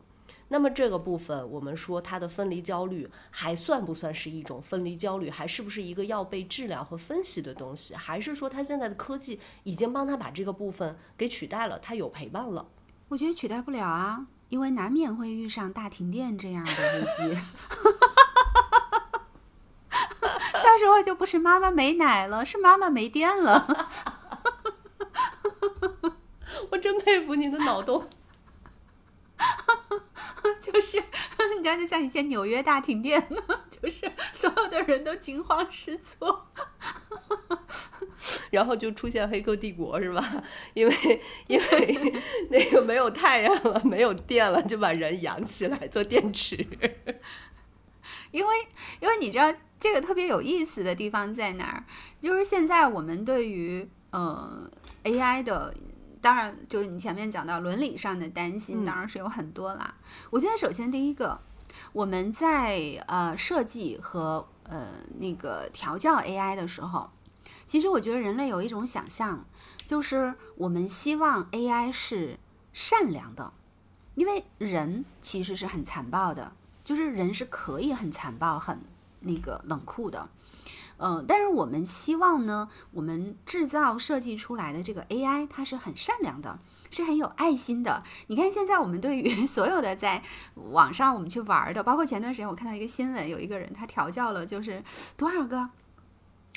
[0.48, 5.30] 那么这个部分，我们说他的分离焦虑还算不算是一种分离焦虑？
[5.30, 7.94] 还是不是一个要被治疗和分析的东西？
[7.94, 11.78] 还是说他现在的科技已经帮他把这个部分给取代了？
[11.78, 12.68] 他有陪伴了？
[13.08, 17.00] 我觉得取代不了啊，因为难免会遇上大停电这样的危
[17.32, 17.40] 机。
[20.76, 23.88] 到时候就不是妈妈没奶了，是妈妈没电了。
[26.70, 28.06] 我真佩服你的脑洞。
[30.60, 33.26] 就是你知道，就像以前纽约大停电，
[33.72, 36.46] 就是所有的人都惊慌失措，
[38.50, 40.42] 然后就出现黑客帝国是吧？
[40.74, 46.54] 因为因为那个没有太阳了，没有电了，就把人养起来做电池。
[48.30, 48.54] 因为
[49.00, 49.50] 因为你知道
[49.86, 51.84] 这个特别有意思的地方在哪儿？
[52.20, 54.68] 就是现在我们对于呃
[55.04, 55.72] AI 的。
[56.18, 59.94] 当然，就是你前面讲到伦理上的担心，当然是有很多啦。
[60.30, 61.38] 我觉得首先第一个，
[61.92, 67.10] 我们在呃设计和呃那个调教 AI 的时候，
[67.64, 69.44] 其实我觉得人类有一种想象，
[69.84, 72.40] 就是我们希望 AI 是
[72.72, 73.52] 善良的，
[74.16, 78.80] 因为人其实是很残暴的，就是人是可以很残暴、很
[79.26, 80.28] 那个冷酷的。
[80.98, 86.58] 嗯，但是我们希望呢，我们制造设计出来的这个 AI，它是很善良的，
[86.90, 88.02] 是很有爱心的。
[88.28, 90.22] 你看，现在我们对于所有的在
[90.54, 94.82] 网上我们去玩的，包括前段时间我看到一个新闻，有一个人他调教了就是
[95.18, 95.68] 多少个，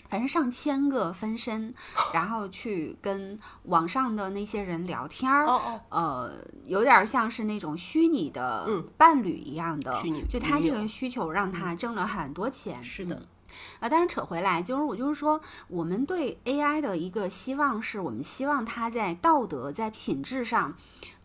[0.08, 1.74] 反正上千个分身，
[2.14, 5.46] 然后去跟网上的那些人聊天儿，
[5.90, 6.34] 呃，
[6.66, 12.84] 有点像是那种虚拟的伴侣一样的，就他这个需求让他挣了很多钱。
[12.84, 13.22] 是的。
[13.80, 20.78] 啊，但是扯回来，就是我就是说，我们对 AI 的一个希望是，我们希望它在道德、在品质上，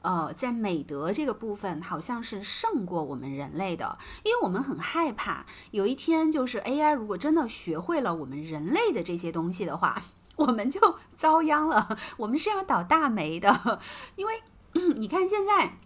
[0.04, 10.02] 呃，在美德这个部分，好像是胜过我们人类的，因为我们很害怕有一天，就是 AI 如果真的学会了我们人类的这些东西的话，
[10.36, 13.80] 我们就 遭殃了，我们是要倒大霉的，
[14.16, 14.42] 因为
[14.96, 15.78] 你看现在。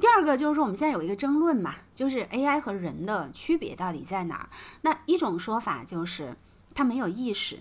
[0.00, 4.48] 第二个就是说，我们现在有一个争论嘛，就是 AI 和人的区别到底在哪儿？
[4.82, 6.36] 那一种说法就是
[6.74, 7.60] 它没有意识，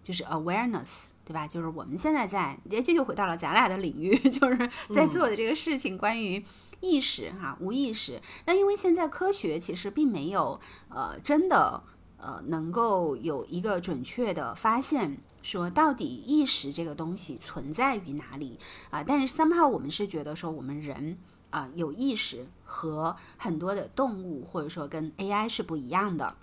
[0.00, 1.46] 就是 awareness，对吧？
[1.46, 6.44] 就是我们现在在，这就回到了咱俩的领域， 就是在做的这个事情，关于
[6.80, 8.20] 意识哈，无意识。
[8.46, 11.82] 那因为现在科学其实并没有呃真的
[12.18, 18.58] 呃能够有一个准确的发现，说到底意识这个东西存在于哪里
[18.90, 19.02] 啊？
[19.02, 21.18] 但是 somehow 我们是觉得说我们人。
[21.50, 26.36] 啊，有意识和很多的动物，或者说跟 AI 是不一样的。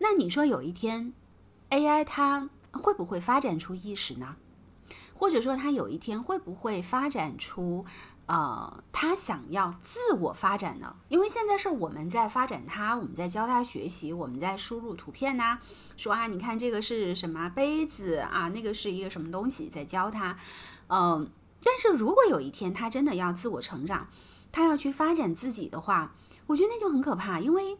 [0.00, 1.14] 那你说有一天
[1.70, 4.36] AI 它会不会发展出意识呢？
[5.14, 7.84] 或者说他有一天会不会发展出
[8.26, 10.96] 呃他想要自我发展呢？
[11.08, 15.58] 因为现在是我们在发展他，我们在教他学习，我们在输入图片呐，
[15.96, 20.36] 说啊，你看这个是什么杯子啊，那个是一个什么东西，在教他，
[20.88, 21.30] 嗯。
[21.66, 24.06] 但是如果有一天他真的要自我成长，
[24.52, 26.14] 他要去发展自己的话，
[26.46, 27.78] 我觉得那就很可怕，因为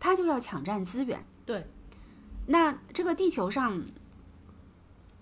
[0.00, 1.24] 他就要抢占资源。
[1.46, 1.64] 对，
[2.46, 3.84] 那这个地球上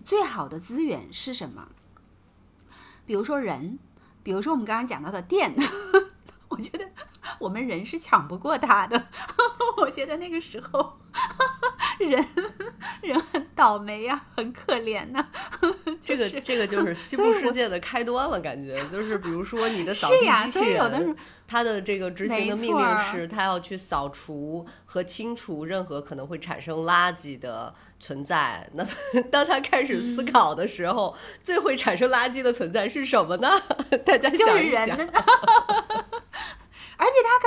[0.03, 1.67] 最好的资源是什么？
[3.05, 3.79] 比如说人，
[4.23, 5.55] 比如说我们刚刚讲到的电，
[6.49, 6.85] 我觉得
[7.39, 9.07] 我们人是抢不过他的。
[9.77, 10.99] 我觉得那个时候。
[11.97, 12.25] 人
[13.01, 15.25] 人很倒霉呀，很可怜呐。
[15.99, 21.13] 这个这个就是西部世界的开端了，感觉就是比如说你的扫地机器人，
[21.45, 28.69] 它的这个执行的命令是，它要去扫除和清除任何可能会产生垃圾的存在。
[28.73, 28.87] 那
[29.29, 33.49] 当他开始思考的时候，最会产生垃圾的存在是什么呢？
[34.05, 34.87] 大家想一想。
[34.87, 35.21] 而且他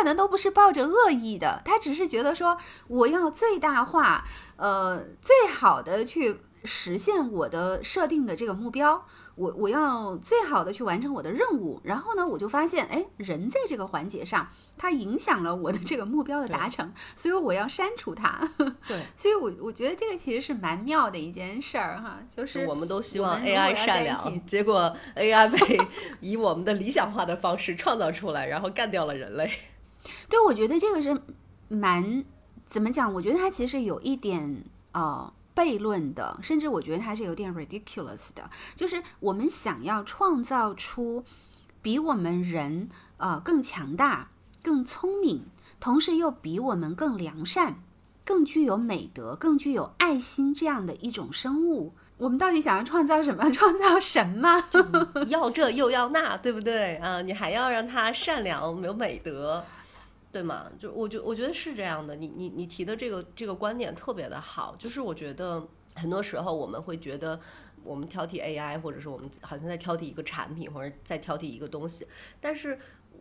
[0.03, 4.25] 可能都不是抱着恶意的，他只是觉得说我要最大化，
[4.57, 9.07] 呃，最好的去实现我的设定的这个目标。
[9.35, 18.47] 我我要最好的去完成我的任务，然后呢，我就发现，哎，人在这个环节上，它影响了我的这个目标的达成，所以我要删除它。
[18.87, 25.81] 对，所以我我觉得这个其实是蛮妙的一件事儿哈，就是我们都希望 AI 善良，结果 AI 被
[26.21, 29.51] 以我们的理想化的方式创造出来，然后干掉了人类。
[30.29, 31.21] 对，我觉得这个是
[31.69, 32.25] 蛮
[32.67, 33.13] 怎么讲？
[33.15, 35.33] 我觉得它其实有一点呃。
[35.55, 41.25] 悖论的，甚至我觉得它是有点 ridiculous 的，就是我们想要创造出
[41.83, 42.89] 比我们人
[43.19, 44.31] 呃更强大、
[44.63, 45.45] 更聪明，
[45.79, 47.83] 同时又比我们更良善、
[48.25, 53.49] 更具有美德、更具有爱心这样的一种生物，我们到底想要创造什么？
[53.53, 54.65] 创造神吗？
[55.29, 57.21] 要这又要那，对不对啊？
[57.21, 59.63] 你还要让他善良、有美德。
[60.33, 60.73] 对吗？
[60.79, 62.17] 就我觉我觉得是这样的。
[62.17, 67.39] 你你你提的这个这个观点特别的好，就是我觉得很多时候我们会觉得
[67.85, 72.07] 我们挑剔 AI，或者是我们好像在挑剔一个产品，或者在挑剔一个东西。
[72.41, 72.79] 但是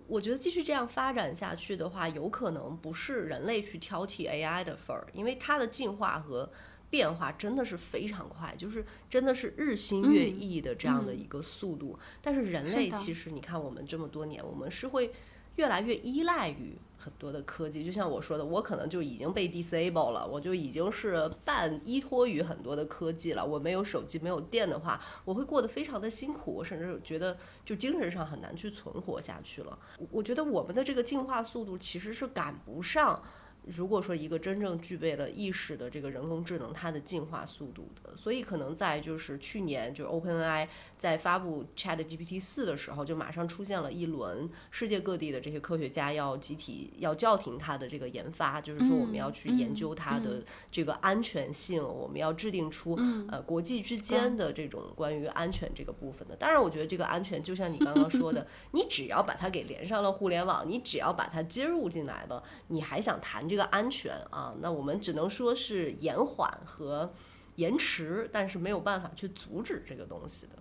[0.07, 6.49] 我觉得继续这样发展下去的话，有可能不是人类去挑剔 AI 的份儿，因为它的进化和
[6.89, 11.99] 变化真的是非常快，就是真的是日新月异的这样的一个速度。
[12.21, 15.11] 但是人类其实你看，我们这么多年，我们是会
[15.55, 17.83] 越来越依赖于很多的科技。
[17.83, 23.43] 就像我说的，我可能就已经被 disable 了，我就已经是半依托于很多的科技了。
[23.43, 27.35] 我没有手机、没有电的话，我会过得非常的辛苦，我甚至觉得
[27.65, 29.77] 就精神上很难去存活下去了。
[30.11, 33.21] 我觉得我们的这个进化速度其实是赶不上。
[33.65, 52.99] 如果说一个真正具备了意识的这个人工智能，它的进化速度的，所以可能在就是去年，就是 OpenAI 在发布 ChatGPT 四的时候，就马上出现了一轮世界各地的这些科学家要集体要叫停它的这个研发，就是说我们要去研究它的这个安全性，我们要制定出
[53.29, 56.35] 呃国际之间的这种关于安全这个部分的。
[56.35, 64.53] 当然，我觉得这个安全就像你刚刚说的， 你只要把它给连上了互联网，你只要把它接入进来了，你还想谈这个安全啊？
[64.61, 67.11] 那我们只能说是延缓和
[67.57, 70.53] 延迟，但是没有办法去阻止这个东西的。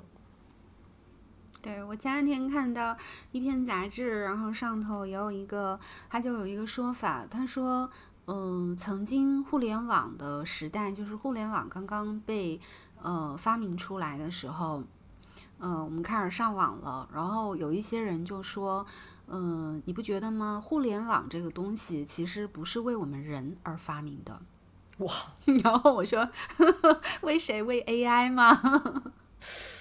[1.63, 2.97] 对我前两天看到
[3.33, 5.79] 一篇杂志，然后上头也有一个，
[6.09, 7.89] 它就有一个说法，他说，
[8.27, 12.61] 嗯，曾经互联网的时代，就是互联网刚刚被
[13.01, 14.83] 呃发明出来的时候，
[15.59, 18.87] 嗯、我们开始上网了，然后有一些人就说，
[19.31, 20.61] 嗯、你不觉得吗？
[20.63, 24.41] 互联网这个东西其实不是为我们人而发明的。
[24.99, 25.13] 哇！
[25.65, 27.63] 然后我说，呵 呵为谁？
[27.63, 28.61] 为 AI 吗？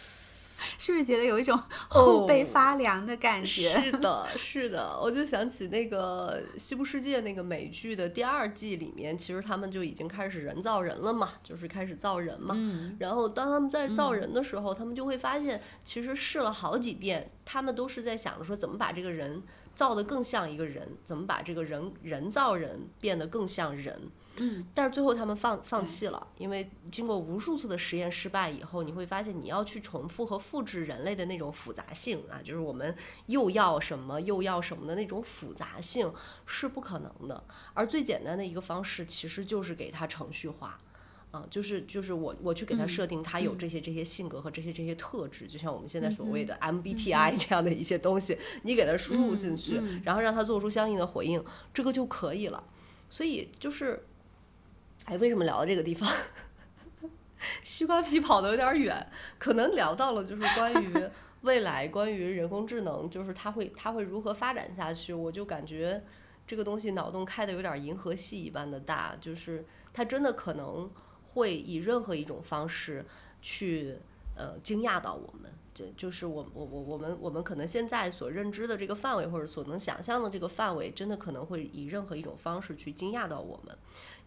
[0.78, 3.70] 是不是觉得有一种后背发凉的感觉？
[3.82, 12.56] 是的，是的，我就想起那个《西部世界》那个美剧的第二季里面，其实他们就已经开始人造人了嘛，就是开始造人嘛。
[12.58, 19.42] 嗯然后当他们在造人的时候，他们就会发现，其实试了好几遍，他们都是在想着说怎么把这个人
[19.74, 24.00] 造得更像一个人，怎么把这个人人造人变得更像人。
[24.40, 32.96] 嗯，但是最后他们放放弃了，因为经过无数次的实验失败以后，你会发现你要去重复和复制人类的那种复杂性啊，就是我们
[33.28, 36.12] 又要什么又要什么的那种复杂性
[36.46, 37.44] 是不可能的。
[37.74, 40.80] 而最简单的一个方式其实就是给它程序化。
[41.32, 51.40] 啊，就是就是我我去给它设定，它有这些这些性格和这些这些特质，就像我们现在所谓的 MBTI 这样的一些东西，你给它输入进去，然后让它做出相应的回应，
[51.72, 52.64] 这个就可以了。
[53.10, 54.04] 所以就是，
[55.10, 56.08] 哎，为什么聊到这个地方？
[57.64, 61.10] 西瓜皮跑得有点远，可能聊到了就是关于
[61.42, 66.04] 未来，关于人工智能，就是它会它会如何发展下去，我就感觉
[66.46, 70.88] 这个东西脑洞开的有点银河系一般的大，就是它真的可能
[71.34, 73.04] 会以任何一种方式
[73.42, 73.98] 去
[74.36, 75.52] 呃惊讶到我们。
[75.74, 83.76] 这就是我我我我们我们可能现在所认知的这个范围，或者所能想象的这个范围，真的可能会以任何一种方式去惊讶到我们，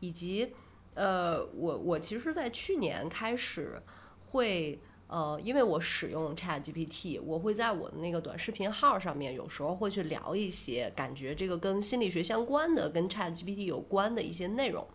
[0.00, 0.54] 以及
[0.94, 3.80] 呃，我我其实，在去年开始
[4.26, 14.86] 会呃，因为我使用 Chat GPT，我会在我的那个短视频号上面，有时候会去聊一些感觉这个跟心理学相关的、跟 Chat GPT 有关的一些内容。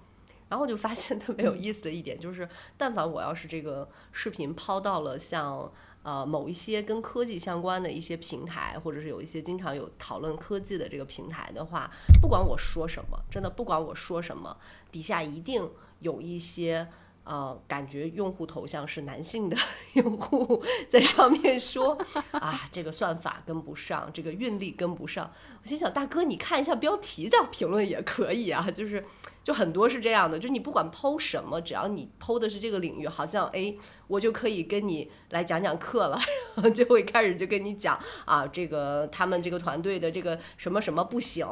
[0.50, 5.72] 然后我就发现特别有意思的一点就是，但凡我要是这个视频抛到了像
[6.08, 11.92] 呃某一些跟科技相关的一些平台，或者是有一些经常有讨论科技的这个平台的话，
[12.22, 14.56] 不管我说什么，真的不管我说什么，
[14.90, 16.88] 底下一定有一些。
[17.28, 19.58] 呃，感觉用户头像是男性的
[19.96, 21.98] 用户在上面说
[22.32, 25.30] 啊，这个算法跟不上，这个运力跟不上。
[25.62, 29.04] 我心想，大哥，你看一下标题再评论也可以啊， 就是
[29.44, 33.76] 就很多是这样的，就你不管剖什么，只要你剖的是这个领域，好像哎，
[34.08, 36.18] 我就可以跟你来讲讲课了，
[36.56, 41.46] 然后就会开始就跟你讲啊，这个他们这个团队的这个什么什么不行，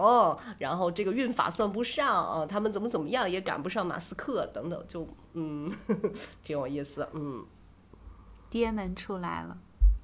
[0.57, 5.05] 然后这个运法算不上啊，他们怎么怎么样也赶不上马斯克等等，就
[5.35, 5.71] 嗯，
[6.43, 7.45] 挺有意思，嗯。
[8.49, 9.57] 爹们出来了。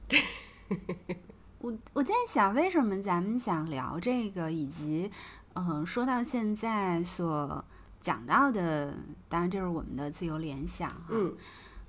[1.60, 5.10] 我我在想，为什么咱们想聊这个，以及
[5.54, 7.64] 嗯、呃说到现在所
[8.02, 8.94] 讲到的，
[9.30, 11.06] 当然这是我们的自由联想哈。
[11.12, 11.36] 嗯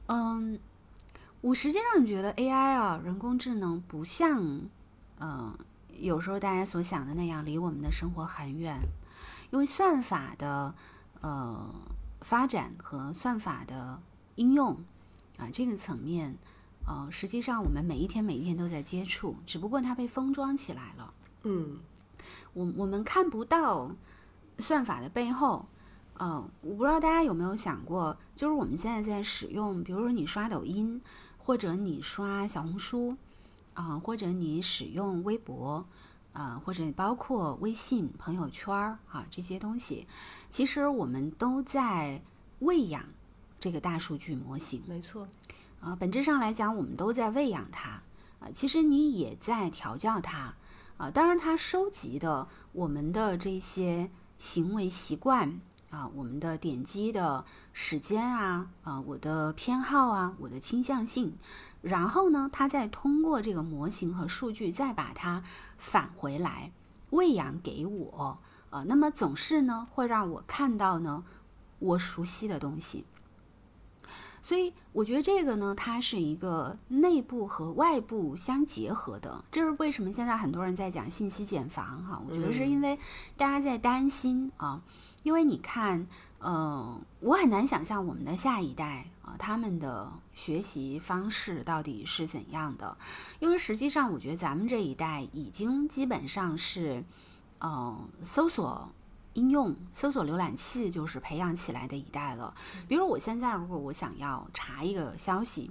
[0.07, 0.61] 嗯，
[1.41, 4.69] 我实际上觉得 AI 啊，人工智能不像嗯、
[5.19, 5.59] 呃
[5.99, 8.79] 有时候大家所想的那样离我们的生活很远，
[9.51, 10.75] 因为算法的
[11.21, 11.75] 呃
[12.23, 14.01] 发展和算法的
[14.37, 14.77] 应用
[15.39, 16.37] 啊这个层面。
[16.87, 21.13] 呃，实际上我们每一天每一天都在接触，只不过它被封装起来了。
[21.45, 21.79] 嗯
[22.53, 23.91] 我我们看不到
[24.59, 25.67] 算法的背后。
[26.21, 31.01] 嗯，我不知道大家有没有想过，就是我们现在在使用，比如说你刷抖音，
[31.39, 33.17] 或者你刷小红书，
[33.75, 35.85] 啊、或者你使用微博，
[36.33, 40.07] 啊，或者包括微信朋友圈儿啊这些东西，
[40.49, 42.23] 其实我们都在
[42.61, 43.05] 喂养
[43.61, 44.83] 这个大数据模型。
[44.87, 45.27] 没错，
[45.81, 48.03] 啊，本质上来讲，我们都在喂养它。
[48.41, 50.55] 啊，其实你也在调教它。
[50.97, 55.61] 啊，当然，它收集的我们的这些行为习惯
[55.93, 61.37] 啊，我们的点击的时间啊，啊，我的偏好啊，我的倾向性，
[61.83, 65.43] 然后呢，它再通过这个模型和数据，再把它
[65.77, 66.73] 返回来
[67.11, 68.39] 喂养给我。
[68.71, 71.25] 啊，那么总是呢，会让我看到呢，
[71.79, 73.05] 我熟悉的东西。
[74.41, 79.45] 所以我觉得这个呢，它是一个内部和外部相结合的。
[79.53, 82.21] 这是为什么现在很多人在讲信息茧房哈？
[82.27, 82.99] 我觉得是因为
[83.37, 84.83] 大家在担心啊，
[85.23, 86.07] 因为你看，
[86.41, 92.97] 嗯，我很难想象我们的下一代啊，他们的学习方式到底是怎样的。
[93.39, 97.05] 因为实际上，我觉得咱们这一代已经基本上是，
[97.61, 98.89] 嗯，搜索。
[99.35, 102.53] 应用搜索浏览器就是培养起来的一代了。
[102.87, 105.71] 比如我现在如果我想要查一个消息，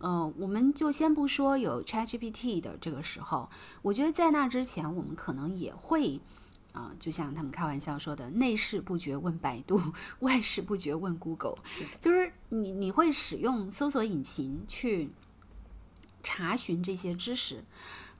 [0.00, 3.48] 嗯，我们就先不说有 ChatGPT 的这个时候，
[3.80, 6.20] 我觉得在那之前，我们可能也会
[6.72, 9.80] 啊，就像他们开玩笑说的，内事不决问百度，
[10.20, 11.58] 外事不决问 Google，
[11.98, 15.10] 就是你你会使用搜索引擎去
[16.22, 17.64] 查询这些知识。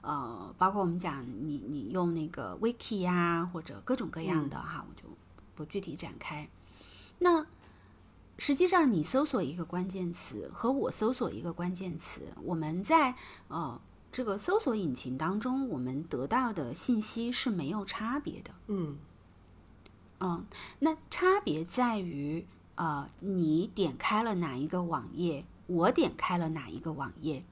[0.01, 5.07] 呃，包括我们讲你你用那个 Wiki 呀，或者各种各样的哈，我就
[5.53, 6.49] 不具体展开。
[7.19, 7.45] 那
[8.39, 13.13] 实际上你搜索一个关键词和我搜索一个关键词，我们在
[13.47, 13.79] 呃
[14.11, 18.51] 这个搜索引擎当中，我们得到的信息是没有差别的。
[18.67, 18.97] 嗯
[20.19, 20.45] 嗯，
[20.79, 22.45] 那差别在于
[22.75, 27.43] 呃你点开了哪一个网页，我点开了哪一个网页。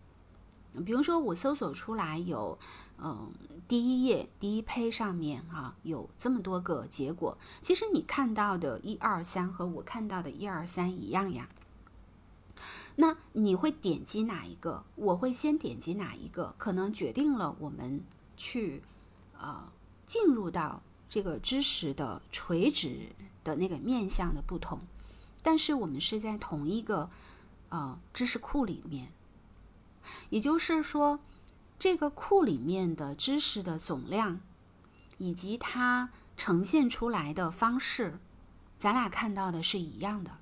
[0.85, 2.59] 比如说，我搜索出来有，
[2.99, 3.31] 嗯，
[3.67, 11.49] 第一页第一胚上面哈有这么多个结果，其实你看到的一二三和我看到的一二三一样呀。
[13.01, 14.83] 那你会点击哪一个？
[14.95, 16.53] 我会先点击哪一个？
[16.57, 18.03] 可能决定了我们
[18.35, 18.83] 去
[19.39, 19.71] 呃
[20.05, 24.81] 进入到这个知识的垂直的那个面向的不同，
[25.41, 27.09] 但是我们是在同一个
[27.69, 29.13] 呃知识库里面。
[30.29, 31.21] 也就是说，
[31.79, 34.41] 这个库里面的知识的总量，
[35.19, 38.19] 以及它呈现出来的方式，
[38.77, 40.38] 咱俩看到的是一样的。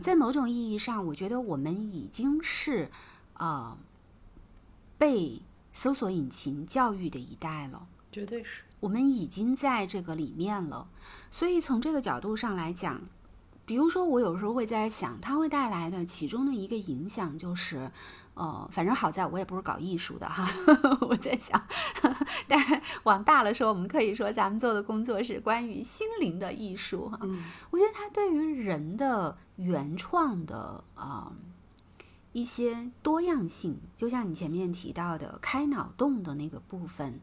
[0.00, 2.90] 在某种意义上，我觉得我们已经是
[3.34, 3.76] 呃
[4.98, 7.86] 被搜索引擎教育的一代了。
[8.10, 10.88] 绝对是，我们已经在这个里面了。
[11.30, 13.00] 所以从这个角度上来讲，
[13.64, 17.90] 比如说我有时候会在想，它会带来的其中的一个影响就是。
[18.36, 20.46] 呃，反正好在我也不是搞艺术的哈，
[21.08, 21.58] 我在想，
[22.46, 27.18] 但是往大了说，我们可以说咱们做的工作是关于心灵的艺术哈。
[27.22, 31.32] 嗯，我觉得它对于人的原创的啊
[32.34, 37.18] 一些多样性，就像你前面提到的开脑洞的那个部分，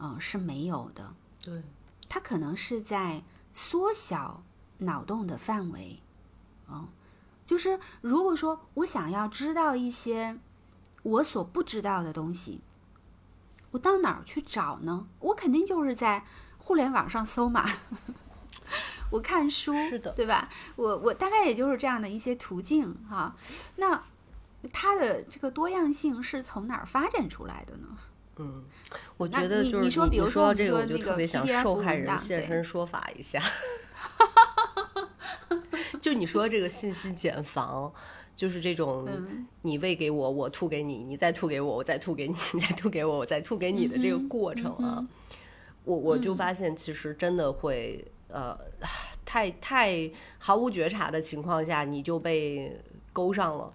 [0.00, 1.14] 嗯，是没有的。
[1.44, 1.62] 对，
[2.08, 4.42] 它可能是在缩小
[4.78, 6.00] 脑洞的范围。
[6.68, 6.88] 嗯，
[7.46, 10.36] 就是如果说我想要知道一些。
[11.06, 12.60] 我所不知道的东西，
[13.70, 15.06] 我到哪儿去找呢？
[15.20, 16.24] 我肯定就是在
[16.58, 17.64] 互联网上搜嘛。
[19.12, 20.48] 我看书，是的，对吧？
[20.74, 23.36] 我我大概也就是这样的一些途径哈。
[23.76, 24.02] 那
[24.72, 27.86] 它的这个多样性是从哪儿发展出来的呢？
[28.38, 28.64] 嗯，
[29.16, 33.40] 我觉得就是你说，比如说这个，我就特别想受害人现身说法一下。
[36.02, 37.92] 就你说这个信息茧房。
[38.36, 39.08] 就是这种，
[39.62, 45.08] 你喂给我，我吐给你，你再吐给我，我再吐给你， 你再吐给我，我再吐给你的这个过程啊，
[45.84, 48.54] 我我就发现其实真的会，呃，
[49.24, 52.78] 太太毫无觉察的情况下，你就被
[53.10, 53.72] 勾上了。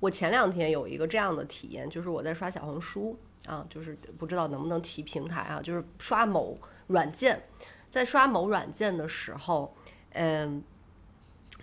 [0.00, 3.14] 我前两天有一个这样的体验，就是我在刷小红书
[3.46, 7.42] 啊，就是不知道能不能提平台啊，就是刷某软件，
[7.90, 9.76] 在刷某软件的时候，
[10.12, 10.64] 嗯。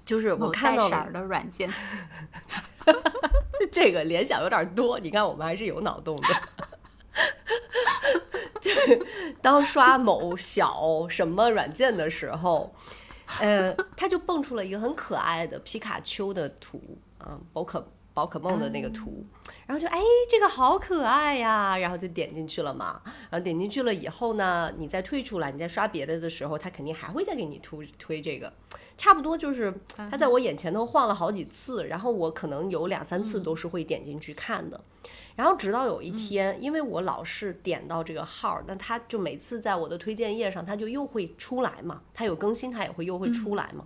[0.06, 1.70] 就是我看到的软件，
[3.72, 5.00] 这个联想有点多。
[5.00, 6.28] 你看，我们还是有脑洞的。
[8.62, 9.00] 就是
[9.42, 12.74] 当刷某小什么软件的时候，
[13.40, 16.82] 呃，它就蹦出了一个很可爱的皮卡丘的图
[17.26, 19.26] 嗯，宝可宝可梦的那个图，
[19.68, 20.00] 然后就哎
[20.30, 23.02] 这个好可爱呀，然后就点进去了嘛。
[23.30, 28.52] 然后点进去了以后呢，你再退出来，你再刷别的的时候，它肯定还会再给你推推这个。
[28.98, 34.80] 差不多就是它在我眼前都晃了好几次，然后我可能有两三次都是会点进去看的。
[35.36, 43.84] 然后直到有一天，因为我老是点到这个号，那它就每次在我的推荐页上，它就又会出来嘛，它有更新，它也会又会出来嘛。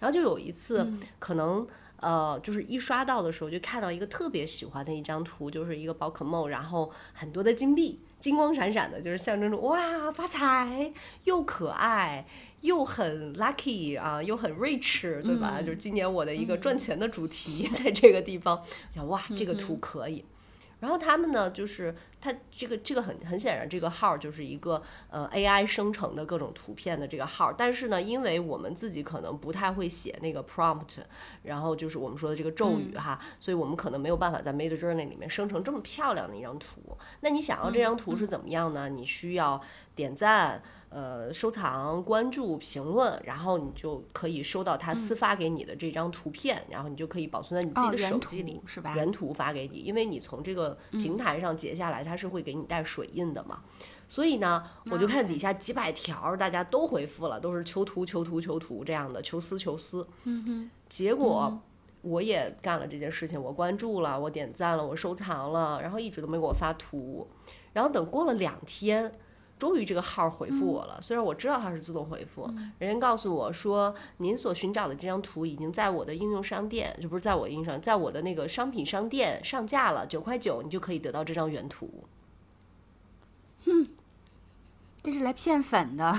[0.00, 1.64] 然后就有一次，可能
[2.00, 10.92] 呃，就是一刷到的时候，就看到一个特别喜欢的一张图，就是一个宝可梦，然后很多的金币，金光闪闪的，就是象征着哇发财，
[11.24, 12.26] 又可爱，
[12.60, 15.60] 又很 lucky 啊，又很 rich，对吧？
[15.60, 18.62] 就是今年我的一个赚钱的主题， 在这个地方，
[18.94, 20.24] 想哇，这个图可以。
[20.80, 27.52] 然后他们呢，就是它这个这个很很显然，这个号就是一个呃 AI 生成的各种图片的这个号。
[27.52, 30.98] 但是呢，因为我们自己可能不太会写那个 prompt，
[31.42, 36.96] 然后就是我们说的这个咒语哈，所以我们可能没有办法在 Made Journey 里面生成这么漂亮的一张图。
[37.20, 38.88] 那你想要这张图是怎么样呢？
[38.88, 39.60] 你需要
[39.94, 40.62] 点赞。
[40.90, 48.94] 呃，收藏、关注、评论，然后你就可以收到他私发给你的这张图片，然后你就可以保存在你自己的手机里，是吧？
[48.96, 53.60] 原图发给你，因为你从这个平台上截下来，它是会给你带水印的嘛。
[54.08, 60.08] 所以呢，我就看底下几百条，大家都回复了，都是求图、求图、求图这样的，求私、求私。
[60.24, 60.70] 嗯哼。
[60.88, 61.60] 结果
[62.00, 67.28] 我也干了这件事情，我关注了，我点赞了，我收藏了，然后一直都没给我发图，
[67.74, 69.12] 然后等过了两天。
[69.58, 72.48] 终于这个号回复我了，虽然我知道它是自动回复，
[72.78, 82.04] 人家告诉我说，您所寻找的这张图已经在我的应用商店，就不是在我应用商，在我的那个商品商店上架了，九块九你就可以得到这张原图。
[83.66, 83.84] 哼，
[85.02, 86.16] 这是来骗粉的，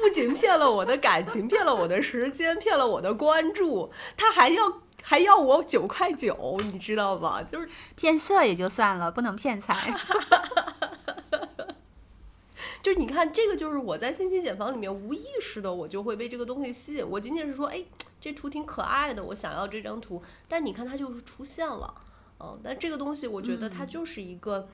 [0.00, 7.42] 不仅骗了我的感情，骗了我的时间，骗了我的关注，他还要还要我九块九，你知道吧？
[7.42, 9.92] 就是骗色也就算了，不能骗财。
[12.82, 17.08] 就是你看，这个就是我在信息茧房里面无意识的，我就会被这个东西吸引。
[17.08, 17.84] 我仅仅是说，哎，
[18.20, 20.22] 这图挺可爱的，我想要这张图。
[20.48, 21.94] 但你看，它就是出现了，
[22.38, 22.58] 嗯。
[22.62, 24.68] 但这个东西，我觉得它就是一个。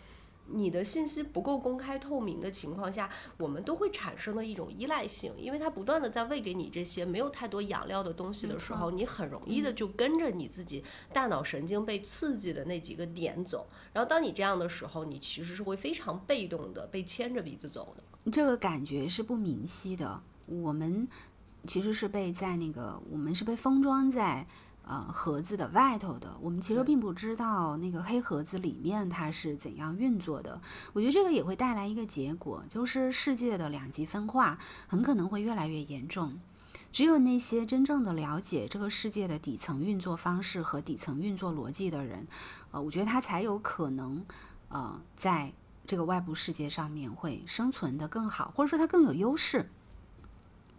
[0.48, 13.66] 你的信息不够公开透明的情况下，我们都会产生的一种依赖性，因为它不断的在喂给你这些没有太多养料的东西的时候，你很容易的就跟着你自己大脑神经被刺激的那几个点走。
[13.92, 18.30] 然后当你这样的时候，你其实是会非常被动的被牵着鼻子走的。
[18.30, 20.22] 这个感觉是不明晰的。
[20.46, 21.08] 我们
[21.66, 24.46] 其实是被在那个，我们是被封装在。
[24.88, 30.60] 呃，盒子的外头的，我们其实并不知道那个黑盒子里面它是怎样运作的。
[30.92, 34.56] 我觉得这个也会带来一个结果，就是世界的两极分化
[34.86, 36.38] 很可能会越来越严重。
[36.92, 42.26] 只有那些真正的了解这个世界的底层运作方式和底层运作逻辑的人，
[42.70, 44.24] 呃，我觉得他才有可能，
[44.68, 45.52] 呃，在
[45.84, 49.68] 这个外部世界上面会生存的更好，或者说他更有优势。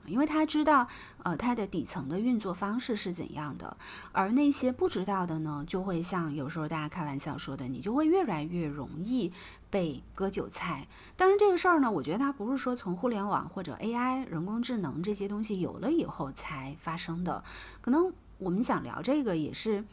[0.08, 0.88] 因为他知道，
[1.24, 3.78] 呃，它的底层的运作方式是怎样的，
[4.12, 9.32] 而那些不知道的呢，就会像有时候大家开玩笑说的，你就会越来越容易
[9.70, 10.88] 被割韭菜。
[11.16, 17.44] 当然，这个事儿呢，我觉得它不是说从互联网或者 AI 人工智能这些东西有了以后才发生的。
[17.82, 19.84] 可能我们想聊这个，也是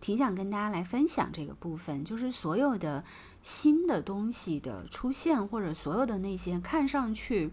[0.00, 3.04] 挺想跟大家来分享这个部分，就是所有的
[3.42, 7.50] 新的东西的出现，或者所有的那些看上去。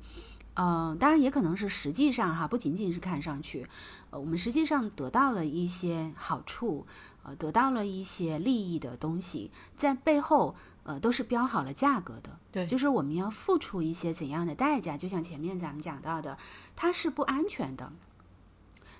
[0.56, 3.66] 嗯，当然也可能是实际上哈，不仅仅是看上去，
[4.10, 6.86] 呃，我们实际上得到了一些好处，
[7.24, 14.97] 呃，得到了一些利益的东西，在背后呃都是标好了价格的，对，就是我们要付出一些怎样的代价？
[14.97, 16.38] 就像前面咱们讲到的，
[16.76, 17.93] 它是不安全的，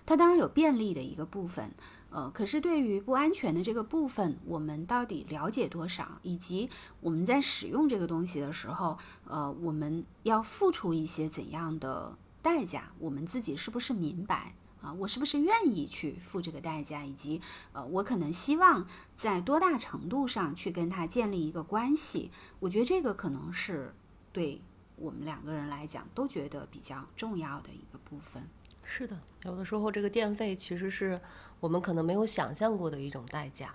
[0.06, 1.74] 它当然有便利的一个部分。
[2.12, 6.18] 呃，可是对于不安全的这个部分，我们到底了解多少？
[6.24, 6.68] 以及
[7.02, 12.92] 我们在使用这个东西的时候，呃，我们要付出一些怎样的代价？
[12.98, 14.92] 我们自己是不是明白啊？
[14.94, 17.06] 我是不是愿意去付这个代价？
[17.06, 17.40] 以及
[17.74, 22.32] 呃，我可能希望在多大程度上去跟他建立一个关系？
[22.60, 23.94] 我觉得这个可能是
[24.34, 24.60] 对
[24.96, 28.50] 我们两个人来讲都觉得比较重要的一个部分。
[28.84, 31.22] 是的，有的时候这个电费其实是。
[31.60, 33.74] 我们可能没有想象过的一种代价。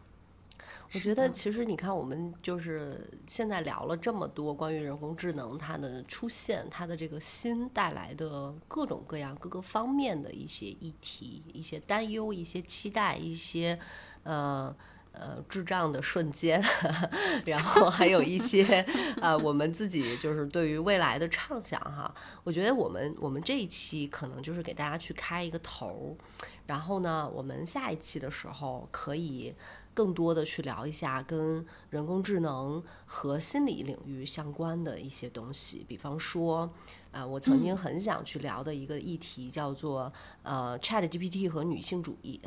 [0.93, 13.77] 我觉得，其实你看，我们就是现在聊了这么多关于人工智能它的出现，它的这个新带来的各种各样、各个方面的一些议题、一些担忧、一些期待、一些
[14.23, 14.73] 呃
[15.15, 16.63] 呃智障的瞬间，
[17.47, 18.65] 然后还有一些
[19.21, 22.15] 呃我们自己就是对于未来的畅想哈。
[22.43, 26.25] 我觉得我们我们这一期可能就是给大家去开一个头儿。
[26.67, 29.55] 然后呢，我们下一期的时候可以
[29.93, 36.73] 更多的去聊一下跟人工智能和心理领域相关的一些东西，比方说，
[37.15, 40.13] 呃，我曾经很想去聊的一个议题叫做
[40.43, 42.41] 呃 Chat GPT 和女性主义，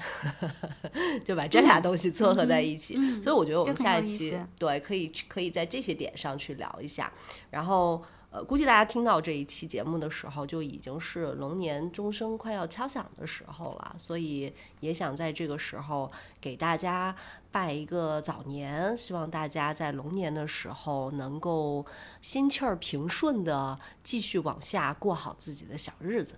[1.24, 2.96] 就把这俩东西撮合在一起。
[2.98, 7.12] 嗯所以我觉得我们下一期对可以可以在这些点上去聊一下，
[7.50, 8.04] 然后。
[8.30, 16.12] 呃，估计大家听到这一期节目的时候，就已经是龙年钟声快要敲响的时候了，所以也想在这个时候
[16.42, 17.16] 给大家
[17.52, 21.86] 拜一个早年，希望大家在龙年的时候能够
[22.22, 26.38] 心气儿平顺的继续往下过好自己的小日子，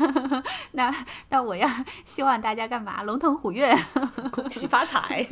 [0.72, 0.94] 那
[1.28, 1.68] 那我要
[2.04, 3.02] 希望大家干嘛？
[3.02, 3.74] 龙腾虎跃，
[4.32, 5.28] 恭喜发财。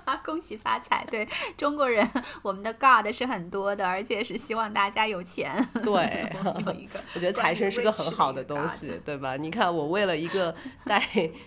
[0.24, 1.04] 恭喜发财。
[1.10, 2.08] 对中国人，
[2.42, 5.52] 我们的 God 是很多的，而且是希望大家有钱。
[5.84, 9.36] 对，我们有一个我觉得 财神是个很好的东西，对吧？
[9.36, 11.02] 你看，我为了一个带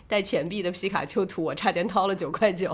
[0.07, 2.71] 带钱币的皮卡丘图，我差点掏了九块九。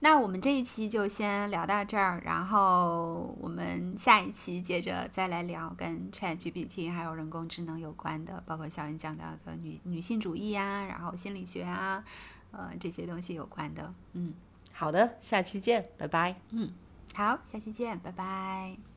[0.00, 12.04] 那我们这一期就先聊到这儿，然后我们下一期接着再来聊跟 Chat GPT 还有人工智能有关的，包括小云讲到的女女性主义啊，然后心理学啊，
[12.52, 13.92] 呃这些东西有关的。
[14.12, 14.32] 嗯，
[14.72, 16.36] 好的，下期见，拜拜。
[16.50, 16.72] 嗯
[17.14, 18.87] 好，下期见，拜拜。